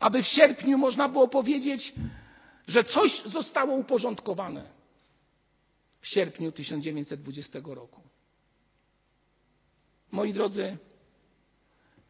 Aby 0.00 0.22
w 0.22 0.26
sierpniu 0.26 0.78
można 0.78 1.08
było 1.08 1.28
powiedzieć, 1.28 1.92
że 2.68 2.84
coś 2.84 3.22
zostało 3.22 3.74
uporządkowane. 3.74 4.64
W 6.00 6.08
sierpniu 6.08 6.52
1920 6.52 7.58
roku. 7.64 8.00
Moi 10.12 10.32
drodzy, 10.32 10.76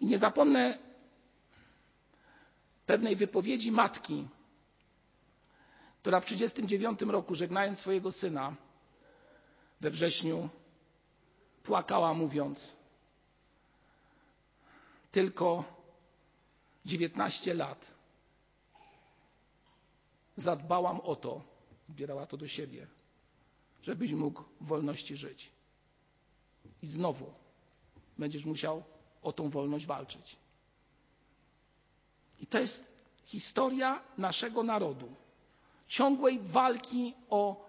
nie 0.00 0.18
zapomnę 0.18 0.78
pewnej 2.87 3.16
wypowiedzi 3.16 3.72
matki, 3.72 4.28
która 6.06 6.20
w 6.20 6.24
1939 6.24 7.12
roku, 7.12 7.34
żegnając 7.34 7.78
swojego 7.78 8.12
syna 8.12 8.56
we 9.80 9.90
wrześniu, 9.90 10.48
płakała, 11.62 12.14
mówiąc: 12.14 12.72
Tylko 15.12 15.64
19 16.84 17.54
lat 17.54 17.90
zadbałam 20.36 21.00
o 21.00 21.16
to, 21.16 21.42
zbierała 21.88 22.26
to 22.26 22.36
do 22.36 22.48
siebie, 22.48 22.86
żebyś 23.82 24.12
mógł 24.12 24.42
w 24.60 24.66
wolności 24.66 25.16
żyć. 25.16 25.50
I 26.82 26.86
znowu 26.86 27.32
będziesz 28.18 28.44
musiał 28.44 28.82
o 29.22 29.32
tą 29.32 29.50
wolność 29.50 29.86
walczyć. 29.86 30.36
I 32.40 32.46
to 32.46 32.58
jest 32.58 32.92
historia 33.24 34.02
naszego 34.18 34.62
narodu 34.62 35.25
ciągłej 35.88 36.38
walki 36.38 37.14
o 37.31 37.66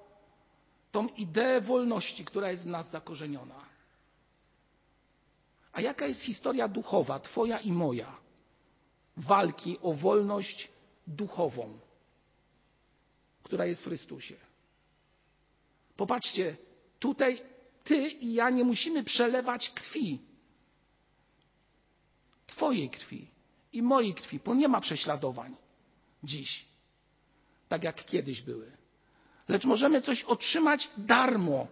tą 0.92 1.08
ideę 1.08 1.62
wolności, 1.62 2.26
która 2.26 2.52
jest 2.52 2.64
w 2.64 2.68
nas 2.68 2.90
zakorzeniona. 2.90 3.66
A 5.74 5.82
jaka 5.82 6.06
jest 6.06 6.22
historia 6.22 6.68
duchowa, 6.68 7.20
Twoja 7.20 7.60
i 7.60 7.72
moja? 7.72 8.18
Walki 9.18 9.78
o 9.82 9.94
wolność 9.94 10.70
duchową, 11.08 11.80
która 13.44 13.66
jest 13.66 13.82
w 13.82 13.84
Chrystusie. 13.84 14.36
Popatrzcie, 15.98 16.58
tutaj 17.00 17.42
Ty 17.84 18.08
i 18.08 18.34
ja 18.34 18.50
nie 18.50 18.64
musimy 18.64 19.04
przelewać 19.04 19.70
krwi. 19.70 20.22
Twojej 22.48 22.90
krwi 22.90 23.28
i 23.74 23.82
mojej 23.82 24.14
krwi, 24.14 24.40
bo 24.46 24.56
nie 24.56 24.68
ma 24.68 24.82
prześladowań 24.82 25.56
dziś 26.24 26.67
tak 27.70 27.84
jak 27.84 28.06
kiedyś 28.06 28.42
były. 28.42 28.72
Lecz 29.48 29.64
możemy 29.66 30.02
coś 30.02 30.24
otrzymać 30.24 30.90
darmo. 30.98 31.68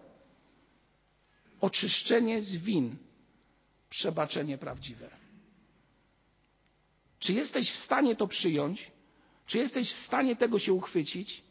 oczyszczenie 1.60 2.42
z 2.42 2.56
win, 2.56 2.96
przebaczenie 3.90 4.58
prawdziwe. 4.58 5.10
Czy 7.18 7.32
jesteś 7.32 7.72
w 7.72 7.76
stanie 7.76 8.16
to 8.16 8.28
przyjąć? 8.28 8.90
Czy 9.46 9.58
jesteś 9.58 9.92
w 9.92 10.06
stanie 10.06 10.36
tego 10.36 10.58
się 10.58 10.72
uchwycić? 10.72 11.42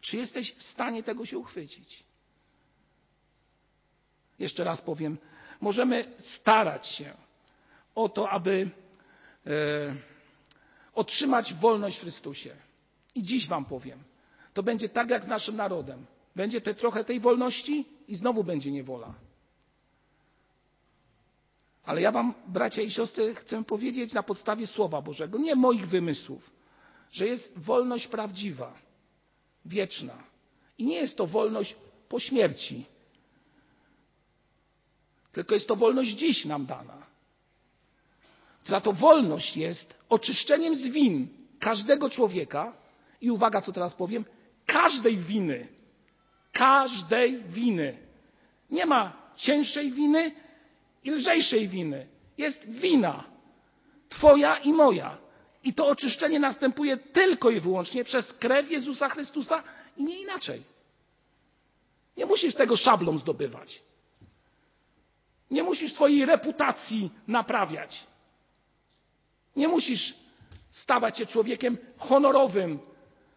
Czy 0.00 0.16
jesteś 0.16 0.54
w 0.54 0.62
stanie 0.62 1.02
tego 1.02 1.26
się 1.26 1.38
uchwycić? 1.38 2.04
Jeszcze 4.38 4.64
raz 4.64 4.80
powiem, 4.80 5.18
możemy 5.60 6.14
starać 6.18 6.86
się 6.86 7.16
o 7.94 8.08
to, 8.08 8.30
aby 8.30 8.70
e, 9.46 10.11
otrzymać 10.94 11.54
wolność 11.54 11.98
w 11.98 12.00
Chrystusie. 12.00 12.56
I 13.14 13.22
dziś 13.22 13.48
Wam 13.48 13.64
powiem, 13.64 13.98
to 14.54 14.62
będzie 14.62 14.88
tak 14.88 15.10
jak 15.10 15.24
z 15.24 15.28
naszym 15.28 15.56
narodem. 15.56 16.06
Będzie 16.36 16.60
te, 16.60 16.74
trochę 16.74 17.04
tej 17.04 17.20
wolności 17.20 17.84
i 18.08 18.14
znowu 18.14 18.44
będzie 18.44 18.72
niewola. 18.72 19.14
Ale 21.84 22.00
ja 22.00 22.12
Wam, 22.12 22.34
bracia 22.46 22.82
i 22.82 22.90
siostry, 22.90 23.34
chcę 23.34 23.64
powiedzieć 23.64 24.12
na 24.12 24.22
podstawie 24.22 24.66
Słowa 24.66 25.02
Bożego, 25.02 25.38
nie 25.38 25.54
moich 25.54 25.88
wymysłów, 25.88 26.50
że 27.10 27.26
jest 27.26 27.58
wolność 27.58 28.06
prawdziwa, 28.06 28.74
wieczna. 29.64 30.24
I 30.78 30.86
nie 30.86 30.96
jest 30.96 31.16
to 31.16 31.26
wolność 31.26 31.76
po 32.08 32.20
śmierci, 32.20 32.86
tylko 35.32 35.54
jest 35.54 35.68
to 35.68 35.76
wolność 35.76 36.10
dziś 36.10 36.44
nam 36.44 36.66
dana. 36.66 37.11
Która 38.62 38.80
to 38.80 38.92
wolność 38.92 39.56
jest 39.56 39.98
oczyszczeniem 40.08 40.76
z 40.76 40.88
win 40.88 41.28
każdego 41.58 42.10
człowieka 42.10 42.72
i 43.20 43.30
uwaga, 43.30 43.60
co 43.60 43.72
teraz 43.72 43.94
powiem, 43.94 44.24
każdej 44.66 45.16
winy. 45.16 45.68
Każdej 46.52 47.42
winy. 47.42 47.98
Nie 48.70 48.86
ma 48.86 49.12
cięższej 49.36 49.90
winy 49.90 50.34
i 51.04 51.10
lżejszej 51.10 51.68
winy. 51.68 52.06
Jest 52.38 52.70
wina. 52.70 53.24
Twoja 54.08 54.56
i 54.56 54.72
moja. 54.72 55.18
I 55.64 55.74
to 55.74 55.88
oczyszczenie 55.88 56.40
następuje 56.40 56.96
tylko 56.96 57.50
i 57.50 57.60
wyłącznie 57.60 58.04
przez 58.04 58.32
krew 58.32 58.70
Jezusa 58.70 59.08
Chrystusa 59.08 59.62
i 59.96 60.04
nie 60.04 60.20
inaczej. 60.20 60.62
Nie 62.16 62.26
musisz 62.26 62.54
tego 62.54 62.76
szablą 62.76 63.18
zdobywać. 63.18 63.82
Nie 65.50 65.62
musisz 65.62 65.92
swojej 65.92 66.26
reputacji 66.26 67.10
naprawiać. 67.28 68.06
Nie 69.56 69.68
musisz 69.68 70.14
stawać 70.70 71.18
się 71.18 71.26
człowiekiem 71.26 71.78
honorowym 71.98 72.78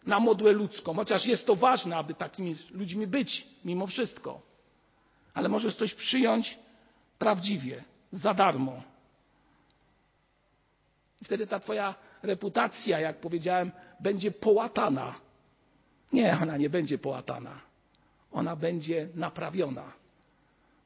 na 0.06 0.20
modłę 0.20 0.52
ludzką, 0.52 0.94
chociaż 0.94 1.26
jest 1.26 1.46
to 1.46 1.56
ważne, 1.56 1.98
aby 1.98 2.14
takimi 2.14 2.56
ludźmi 2.72 3.08
być 3.08 3.48
mimo 3.66 3.88
wszystko. 3.88 4.42
Ale 5.34 5.50
możesz 5.50 5.76
coś 5.76 5.94
przyjąć 5.94 6.60
prawdziwie, 7.20 7.84
za 8.12 8.34
darmo. 8.34 8.84
I 11.22 11.26
wtedy 11.26 11.48
ta 11.48 11.60
Twoja 11.60 11.96
reputacja, 12.24 13.00
jak 13.00 13.20
powiedziałem, 13.20 13.72
będzie 14.00 14.32
połatana. 14.32 15.16
Nie, 16.14 16.38
ona 16.42 16.58
nie 16.58 16.70
będzie 16.70 16.98
połatana. 16.98 17.62
Ona 18.32 18.56
będzie 18.56 19.08
naprawiona. 19.16 19.94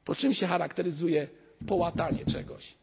Po 0.04 0.14
czym 0.14 0.34
się 0.34 0.46
charakteryzuje 0.46 1.28
połatanie 1.66 2.24
czegoś? 2.26 2.74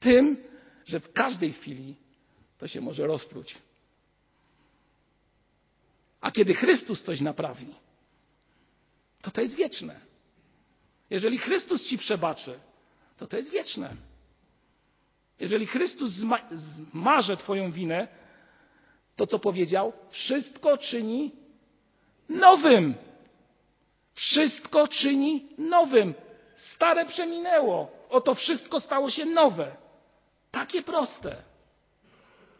Tym, 0.00 0.36
że 0.84 1.00
w 1.00 1.12
każdej 1.12 1.52
chwili 1.52 1.94
to 2.58 2.68
się 2.68 2.80
może 2.80 3.06
rozpróć. 3.06 3.54
A 6.20 6.30
kiedy 6.30 6.54
Chrystus 6.54 7.02
coś 7.02 7.20
naprawi, 7.20 7.74
to 9.22 9.30
to 9.30 9.40
jest 9.40 9.54
wieczne. 9.54 10.00
Jeżeli 11.10 11.38
Chrystus 11.38 11.82
ci 11.86 11.98
przebaczy, 11.98 12.58
to 13.16 13.26
to 13.26 13.36
jest 13.36 13.50
wieczne. 13.50 13.96
Jeżeli 15.40 15.66
Chrystus 15.66 16.10
zma 16.10 16.38
zmarze 16.52 17.36
Twoją 17.36 17.72
winę, 17.72 18.08
to 19.16 19.26
co 19.26 19.38
powiedział? 19.38 19.92
Wszystko 20.10 20.78
czyni 20.78 21.32
nowym. 22.28 22.94
Wszystko 24.14 24.88
czyni 24.88 25.48
nowym. 25.58 26.14
Stare 26.56 27.06
przeminęło. 27.06 27.90
Oto 28.10 28.34
wszystko 28.34 28.80
stało 28.80 29.10
się 29.10 29.24
nowe. 29.24 29.76
Takie 30.54 30.82
proste, 30.82 31.42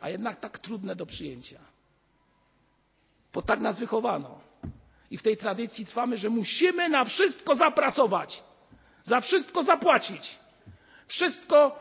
a 0.01 0.09
jednak 0.09 0.41
tak 0.41 0.59
trudne 0.59 0.97
do 0.97 1.07
przyjęcia. 1.07 1.61
Bo 3.33 3.43
tak 3.43 3.61
nas 3.61 3.79
wychowano. 3.79 4.41
I 5.11 5.19
w 5.19 5.23
tej 5.23 5.37
tradycji 5.37 5.87
trwamy, 5.87 6.17
że 6.17 6.31
musimy 6.31 6.89
na 6.89 7.05
wszystko 7.05 7.57
zapracować, 7.57 8.43
za 9.05 9.21
wszystko 9.21 9.65
zapłacić, 9.65 10.39
wszystko, 11.07 11.79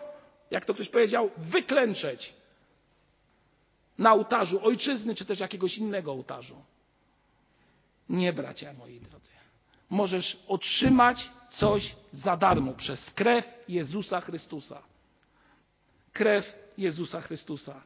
jak 0.52 0.66
to 0.66 0.74
ktoś 0.74 0.90
powiedział, 0.90 1.30
wyklęczeć 1.38 2.34
na 3.98 4.14
ołtarzu 4.14 4.66
ojczyzny 4.66 5.16
czy 5.16 5.26
też 5.26 5.40
jakiegoś 5.40 5.78
innego 5.78 6.12
ołtarzu. 6.12 6.64
Nie, 8.10 8.34
bracia 8.34 8.74
moi 8.74 9.00
drodzy. 9.00 9.30
Możesz 9.90 10.38
otrzymać 10.48 11.30
coś 11.50 11.96
za 12.12 12.38
darmo 12.38 12.74
przez 12.74 13.12
krew 13.12 13.46
Jezusa 13.68 14.22
Chrystusa. 14.22 14.93
Krew 16.14 16.56
Jezusa 16.78 17.22
Chrystusa. 17.22 17.82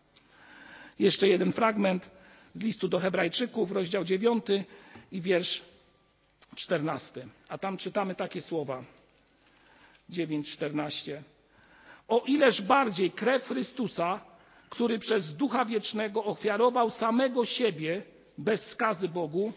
Jeszcze 1.00 1.28
jeden 1.28 1.54
fragment 1.54 2.10
z 2.54 2.62
listu 2.62 2.88
do 2.88 3.00
Hebrajczyków, 3.00 3.72
rozdział 3.72 4.04
9 4.04 4.46
i 5.12 5.22
wiersz 5.22 5.62
14. 6.56 7.28
A 7.50 7.58
tam 7.58 7.78
czytamy 7.78 8.16
takie 8.16 8.42
słowa. 8.42 8.84
9:14. 10.10 11.22
O 12.08 12.24
ileż 12.28 12.62
bardziej 12.62 13.12
krew 13.12 13.44
Chrystusa, 13.44 14.22
który 14.70 15.00
przez 15.00 15.36
Ducha 15.36 15.66
Wiecznego 15.66 16.24
ofiarował 16.24 16.90
samego 16.90 17.46
siebie 17.46 18.04
bez 18.38 18.62
skazy 18.62 19.10
Bogu, 19.10 19.54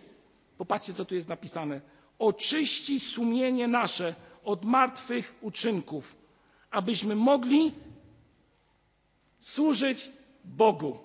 popatrzcie 0.58 0.94
co 0.94 1.04
tu 1.04 1.14
jest 1.14 1.28
napisane, 1.28 1.80
oczyści 2.18 3.00
sumienie 3.00 3.68
nasze 3.68 4.14
od 4.44 4.64
martwych 4.64 5.34
uczynków, 5.40 6.16
abyśmy 6.70 7.14
mogli 7.14 7.72
służyć 9.40 10.08
Bogu. 10.44 10.98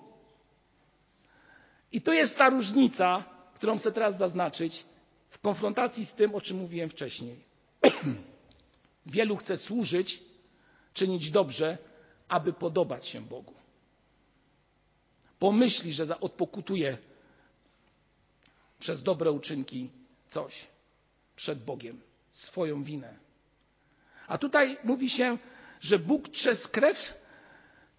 I 1.92 2.00
to 2.00 2.12
jest 2.12 2.36
ta 2.36 2.50
różnica, 2.50 3.24
którą 3.54 3.78
chcę 3.78 3.92
teraz 3.92 4.18
zaznaczyć 4.18 4.84
w 5.30 5.38
konfrontacji 5.38 6.06
z 6.06 6.14
tym, 6.14 6.34
o 6.34 6.40
czym 6.40 6.56
mówiłem 6.56 6.88
wcześniej. 6.88 7.44
Wielu 9.06 9.36
chce 9.36 9.56
służyć, 9.56 10.22
czynić 10.94 11.30
dobrze, 11.30 11.78
aby 12.28 12.52
podobać 12.52 13.08
się 13.08 13.20
Bogu. 13.20 13.54
Pomyśli, 15.38 15.92
że 15.92 16.20
odpokutuje 16.20 16.98
przez 18.78 19.02
dobre 19.02 19.32
uczynki 19.32 19.90
coś 20.28 20.66
przed 21.36 21.64
Bogiem, 21.64 22.00
swoją 22.32 22.82
winę. 22.82 23.18
A 24.28 24.38
tutaj 24.38 24.78
mówi 24.84 25.10
się, 25.10 25.38
że 25.80 25.98
Bóg 25.98 26.28
przez 26.28 26.68
krew 26.68 27.14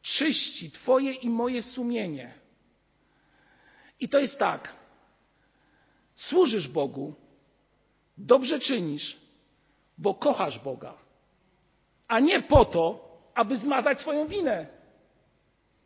czyści 0.08 0.72
Twoje 0.72 1.12
i 1.14 1.30
moje 1.30 1.64
sumienie. 1.64 2.34
I 4.00 4.10
to 4.10 4.20
jest 4.20 4.40
tak. 4.40 4.76
Służysz 6.16 6.68
Bogu, 6.68 7.14
dobrze 8.18 8.60
czynisz, 8.60 9.18
bo 9.98 10.14
kochasz 10.14 10.60
Boga, 10.60 10.94
a 12.08 12.20
nie 12.20 12.42
po 12.42 12.66
to, 12.66 13.08
aby 13.36 13.58
zmazać 13.58 14.00
swoją 14.00 14.28
winę. 14.28 14.68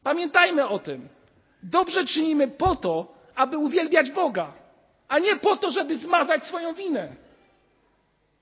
Pamiętajmy 0.04 0.68
o 0.68 0.80
tym. 0.80 1.10
Dobrze 1.64 2.06
czynimy 2.06 2.48
po 2.48 2.76
to, 2.76 3.14
aby 3.36 3.58
uwielbiać 3.58 4.12
Boga, 4.12 4.54
a 5.08 5.20
nie 5.20 5.36
po 5.36 5.58
to, 5.58 5.72
żeby 5.72 5.98
zmazać 5.98 6.44
swoją 6.44 6.74
winę. 6.74 7.16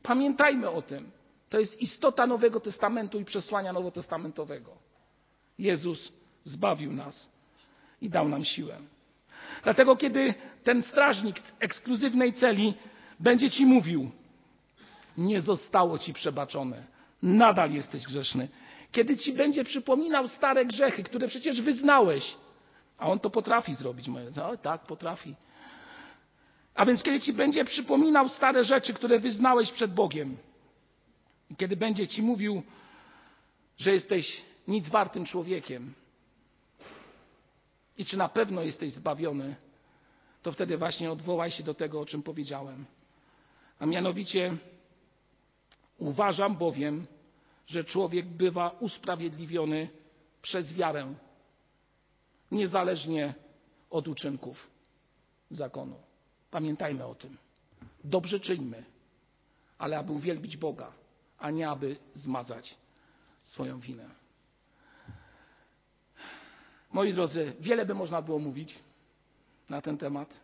Pamiętajmy 0.03 0.69
o 0.69 0.81
tym. 0.81 1.11
To 1.49 1.59
jest 1.59 1.81
istota 1.81 2.27
Nowego 2.27 2.59
Testamentu 2.59 3.19
i 3.19 3.25
przesłania 3.25 3.73
nowotestamentowego. 3.73 4.88
Jezus 5.59 6.11
zbawił 6.45 6.93
nas 6.93 7.29
i 8.01 8.09
dał 8.09 8.29
nam 8.29 8.45
siłę. 8.45 8.77
Dlatego, 9.63 9.95
kiedy 9.95 10.33
ten 10.63 10.81
strażnik 10.81 11.35
ekskluzywnej 11.59 12.33
celi 12.33 12.73
będzie 13.19 13.51
ci 13.51 13.65
mówił, 13.65 14.11
nie 15.17 15.41
zostało 15.41 15.99
ci 15.99 16.13
przebaczone, 16.13 16.85
nadal 17.23 17.71
jesteś 17.71 18.03
grzeszny. 18.03 18.47
Kiedy 18.91 19.17
ci 19.17 19.33
będzie 19.33 19.63
przypominał 19.63 20.27
stare 20.27 20.65
grzechy, 20.65 21.03
które 21.03 21.27
przecież 21.27 21.61
wyznałeś, 21.61 22.35
a 22.97 23.07
on 23.07 23.19
to 23.19 23.29
potrafi 23.29 23.75
zrobić, 23.75 24.07
moje, 24.07 24.29
o 24.43 24.57
tak, 24.57 24.81
potrafi. 24.81 25.35
A 26.75 26.85
więc 26.85 27.03
kiedy 27.03 27.19
ci 27.19 27.33
będzie 27.33 27.65
przypominał 27.65 28.29
stare 28.29 28.63
rzeczy, 28.63 28.93
które 28.93 29.19
wyznałeś 29.19 29.71
przed 29.71 29.93
Bogiem, 29.93 30.37
kiedy 31.57 31.75
będzie 31.75 32.07
ci 32.07 32.21
mówił, 32.21 32.63
że 33.77 33.91
jesteś 33.91 34.41
nic 34.69 34.89
wartym 34.89 35.25
człowiekiem 35.25 35.93
i 37.97 38.05
czy 38.05 38.17
na 38.17 38.29
pewno 38.29 38.61
jesteś 38.61 38.93
zbawiony, 38.93 39.55
to 40.43 40.51
wtedy 40.51 40.77
właśnie 40.77 41.11
odwołaj 41.11 41.51
się 41.51 41.63
do 41.63 41.73
tego, 41.73 42.01
o 42.01 42.05
czym 42.05 42.23
powiedziałem. 42.23 42.85
A 43.79 43.85
mianowicie 43.85 44.57
uważam 45.97 46.55
bowiem, 46.57 47.07
że 47.67 47.83
człowiek 47.83 48.25
bywa 48.25 48.69
usprawiedliwiony 48.69 49.89
przez 50.41 50.73
wiarę, 50.73 51.13
niezależnie 52.51 53.33
od 53.89 54.07
uczynków 54.07 54.69
zakonu. 55.51 55.95
Pamiętajmy 56.51 57.05
o 57.05 57.15
tym. 57.15 57.37
Dobrze 58.03 58.39
czyńmy, 58.39 58.83
ale 59.77 59.97
aby 59.97 60.11
uwielbić 60.11 60.57
Boga, 60.57 60.91
a 61.37 61.51
nie 61.51 61.69
aby 61.69 61.97
zmazać 62.13 62.75
swoją 63.43 63.79
winę. 63.79 64.09
Moi 66.93 67.13
drodzy, 67.13 67.53
wiele 67.59 67.85
by 67.85 67.93
można 67.93 68.21
było 68.21 68.39
mówić 68.39 68.79
na 69.69 69.81
ten 69.81 69.97
temat, 69.97 70.39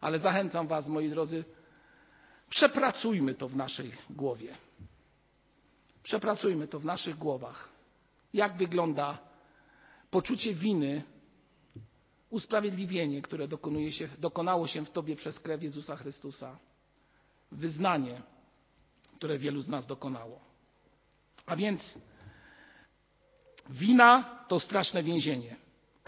ale 0.00 0.18
zachęcam 0.18 0.66
Was, 0.66 0.88
moi 0.88 1.08
drodzy, 1.08 1.44
przepracujmy 2.48 3.34
to 3.34 3.48
w 3.48 3.56
naszej 3.56 3.92
głowie. 4.10 4.56
Przepracujmy 6.02 6.68
to 6.68 6.80
w 6.80 6.84
naszych 6.84 7.18
głowach. 7.18 7.68
Jak 8.34 8.56
wygląda 8.56 9.18
poczucie 10.10 10.54
winy, 10.54 11.02
usprawiedliwienie, 12.30 13.22
które 13.22 13.48
się, 13.90 14.08
dokonało 14.18 14.66
się 14.66 14.84
w 14.84 14.90
Tobie 14.90 15.16
przez 15.16 15.40
krew 15.40 15.62
Jezusa 15.62 15.96
Chrystusa. 15.96 16.58
Wyznanie, 17.52 18.22
które 19.16 19.38
wielu 19.38 19.62
z 19.62 19.68
nas 19.68 19.86
dokonało. 19.86 20.40
A 21.46 21.56
więc 21.56 21.94
wina 23.70 24.38
to 24.48 24.60
straszne 24.60 25.02
więzienie. 25.02 25.61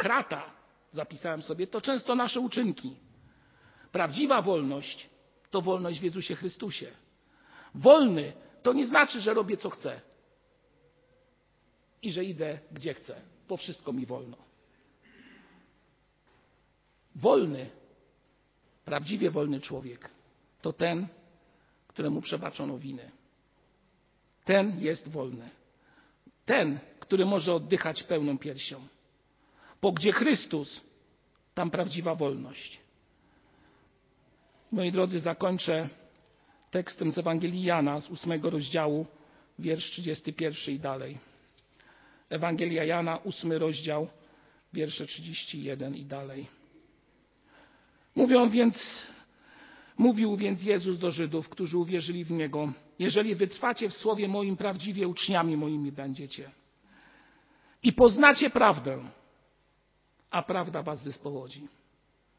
Krata, 0.04 0.50
zapisałem 0.92 1.42
sobie, 1.42 1.66
to 1.66 1.80
często 1.80 2.14
nasze 2.14 2.40
uczynki. 2.40 2.96
Prawdziwa 3.92 4.42
wolność 4.42 5.08
to 5.50 5.62
wolność 5.62 6.00
w 6.00 6.02
Jezusie 6.02 6.36
Chrystusie. 6.36 6.90
Wolny 7.74 8.32
to 8.62 8.72
nie 8.72 8.86
znaczy, 8.86 9.20
że 9.20 9.34
robię 9.34 9.56
co 9.56 9.70
chcę 9.70 10.00
i 12.02 12.12
że 12.12 12.24
idę 12.24 12.58
gdzie 12.72 12.94
chcę, 12.94 13.20
bo 13.48 13.56
wszystko 13.56 13.92
mi 13.92 14.06
wolno. 14.06 14.36
Wolny, 17.16 17.70
prawdziwie 18.84 19.30
wolny 19.30 19.60
człowiek 19.60 20.10
to 20.62 20.72
ten, 20.72 21.06
któremu 21.88 22.20
przebaczono 22.20 22.78
winy. 22.78 23.10
Ten 24.44 24.80
jest 24.80 25.08
wolny. 25.08 25.50
Ten, 26.46 26.78
który 27.00 27.26
może 27.26 27.54
oddychać 27.54 28.02
pełną 28.02 28.38
piersią. 28.38 28.86
Bo 29.84 29.92
gdzie 29.92 30.12
Chrystus, 30.12 30.80
tam 31.54 31.70
prawdziwa 31.70 32.14
wolność. 32.14 32.78
Moi 34.72 34.92
drodzy, 34.92 35.20
zakończę 35.20 35.88
tekstem 36.70 37.12
z 37.12 37.18
Ewangelii 37.18 37.64
Jana 37.64 38.00
z 38.00 38.10
ósmego 38.10 38.50
rozdziału, 38.50 39.06
wiersz 39.58 39.90
31 39.90 40.74
i 40.74 40.78
dalej. 40.78 41.18
Ewangelia 42.30 42.84
Jana, 42.84 43.16
ósmy 43.16 43.58
rozdział, 43.58 44.08
wiersze 44.72 45.06
31 45.06 45.94
i 45.94 46.04
dalej. 46.04 46.46
Mówią 48.16 48.50
więc, 48.50 49.02
mówił 49.98 50.36
więc 50.36 50.62
Jezus 50.62 50.98
do 50.98 51.10
Żydów, 51.10 51.48
którzy 51.48 51.78
uwierzyli 51.78 52.24
w 52.24 52.30
Niego, 52.30 52.72
jeżeli 52.98 53.34
wytrwacie 53.34 53.88
w 53.88 53.94
słowie 53.94 54.28
moim 54.28 54.56
prawdziwie, 54.56 55.08
uczniami 55.08 55.56
moimi 55.56 55.92
będziecie. 55.92 56.50
I 57.82 57.92
poznacie 57.92 58.50
prawdę, 58.50 59.04
a 60.34 60.42
prawda 60.42 60.82
was 60.82 61.02
wyswobodzi. 61.02 61.68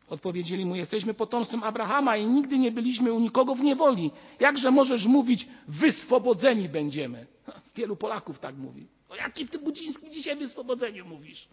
Odpowiedzieli 0.10 0.66
mu, 0.66 0.76
jesteśmy 0.76 1.14
potomstwem 1.14 1.64
Abrahama 1.64 2.18
i 2.18 2.26
nigdy 2.26 2.58
nie 2.58 2.72
byliśmy 2.72 3.14
u 3.14 3.20
nikogo 3.20 3.56
w 3.56 3.60
niewoli. 3.60 4.12
Jakże 4.40 4.72
możesz 4.72 5.06
mówić, 5.06 5.48
wyswobodzeni 5.68 6.70
będziemy? 6.70 7.26
Wielu 7.76 7.96
Polaków 7.96 8.40
tak 8.40 8.58
mówi. 8.58 8.88
O 9.10 9.16
jakim 9.16 9.48
ty 9.48 9.60
Budziński 9.60 10.12
dzisiaj 10.12 10.36
wyswobodzeniu 10.36 11.06
mówisz? 11.06 11.48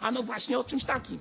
A 0.00 0.10
no 0.10 0.22
właśnie 0.22 0.58
o 0.58 0.64
czymś 0.64 0.84
takim. 0.84 1.18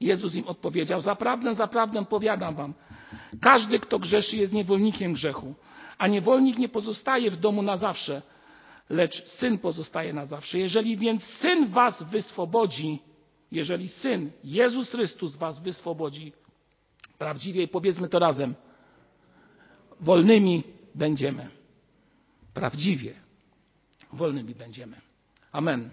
Jezus 0.00 0.34
im 0.34 0.48
odpowiedział, 0.48 1.00
zaprawdę, 1.00 1.54
zaprawdę 1.54 2.04
powiadam 2.04 2.54
wam, 2.54 2.74
każdy, 3.40 3.80
kto 3.80 3.98
grzeszy 3.98 4.36
jest 4.36 4.52
niewolnikiem 4.52 5.12
grzechu, 5.12 5.54
a 5.98 6.08
niewolnik 6.08 6.58
nie 6.58 6.68
pozostaje 6.68 7.30
w 7.30 7.36
domu 7.36 7.62
na 7.62 7.76
zawsze, 7.76 8.22
lecz 8.92 9.26
syn 9.26 9.58
pozostaje 9.58 10.12
na 10.12 10.26
zawsze. 10.26 10.58
Jeżeli 10.58 10.96
więc 10.96 11.24
syn 11.24 11.68
was 11.68 12.02
wyswobodzi, 12.02 12.98
jeżeli 13.50 13.88
syn 13.88 14.30
Jezus 14.44 14.90
Chrystus 14.90 15.36
was 15.36 15.62
wyswobodzi, 15.62 16.32
prawdziwie 17.18 17.68
powiedzmy 17.68 18.08
to 18.08 18.18
razem, 18.18 18.54
wolnymi 20.00 20.62
będziemy. 20.94 21.48
Prawdziwie 22.54 23.14
wolnymi 24.12 24.54
będziemy. 24.54 24.96
Amen. 25.52 25.90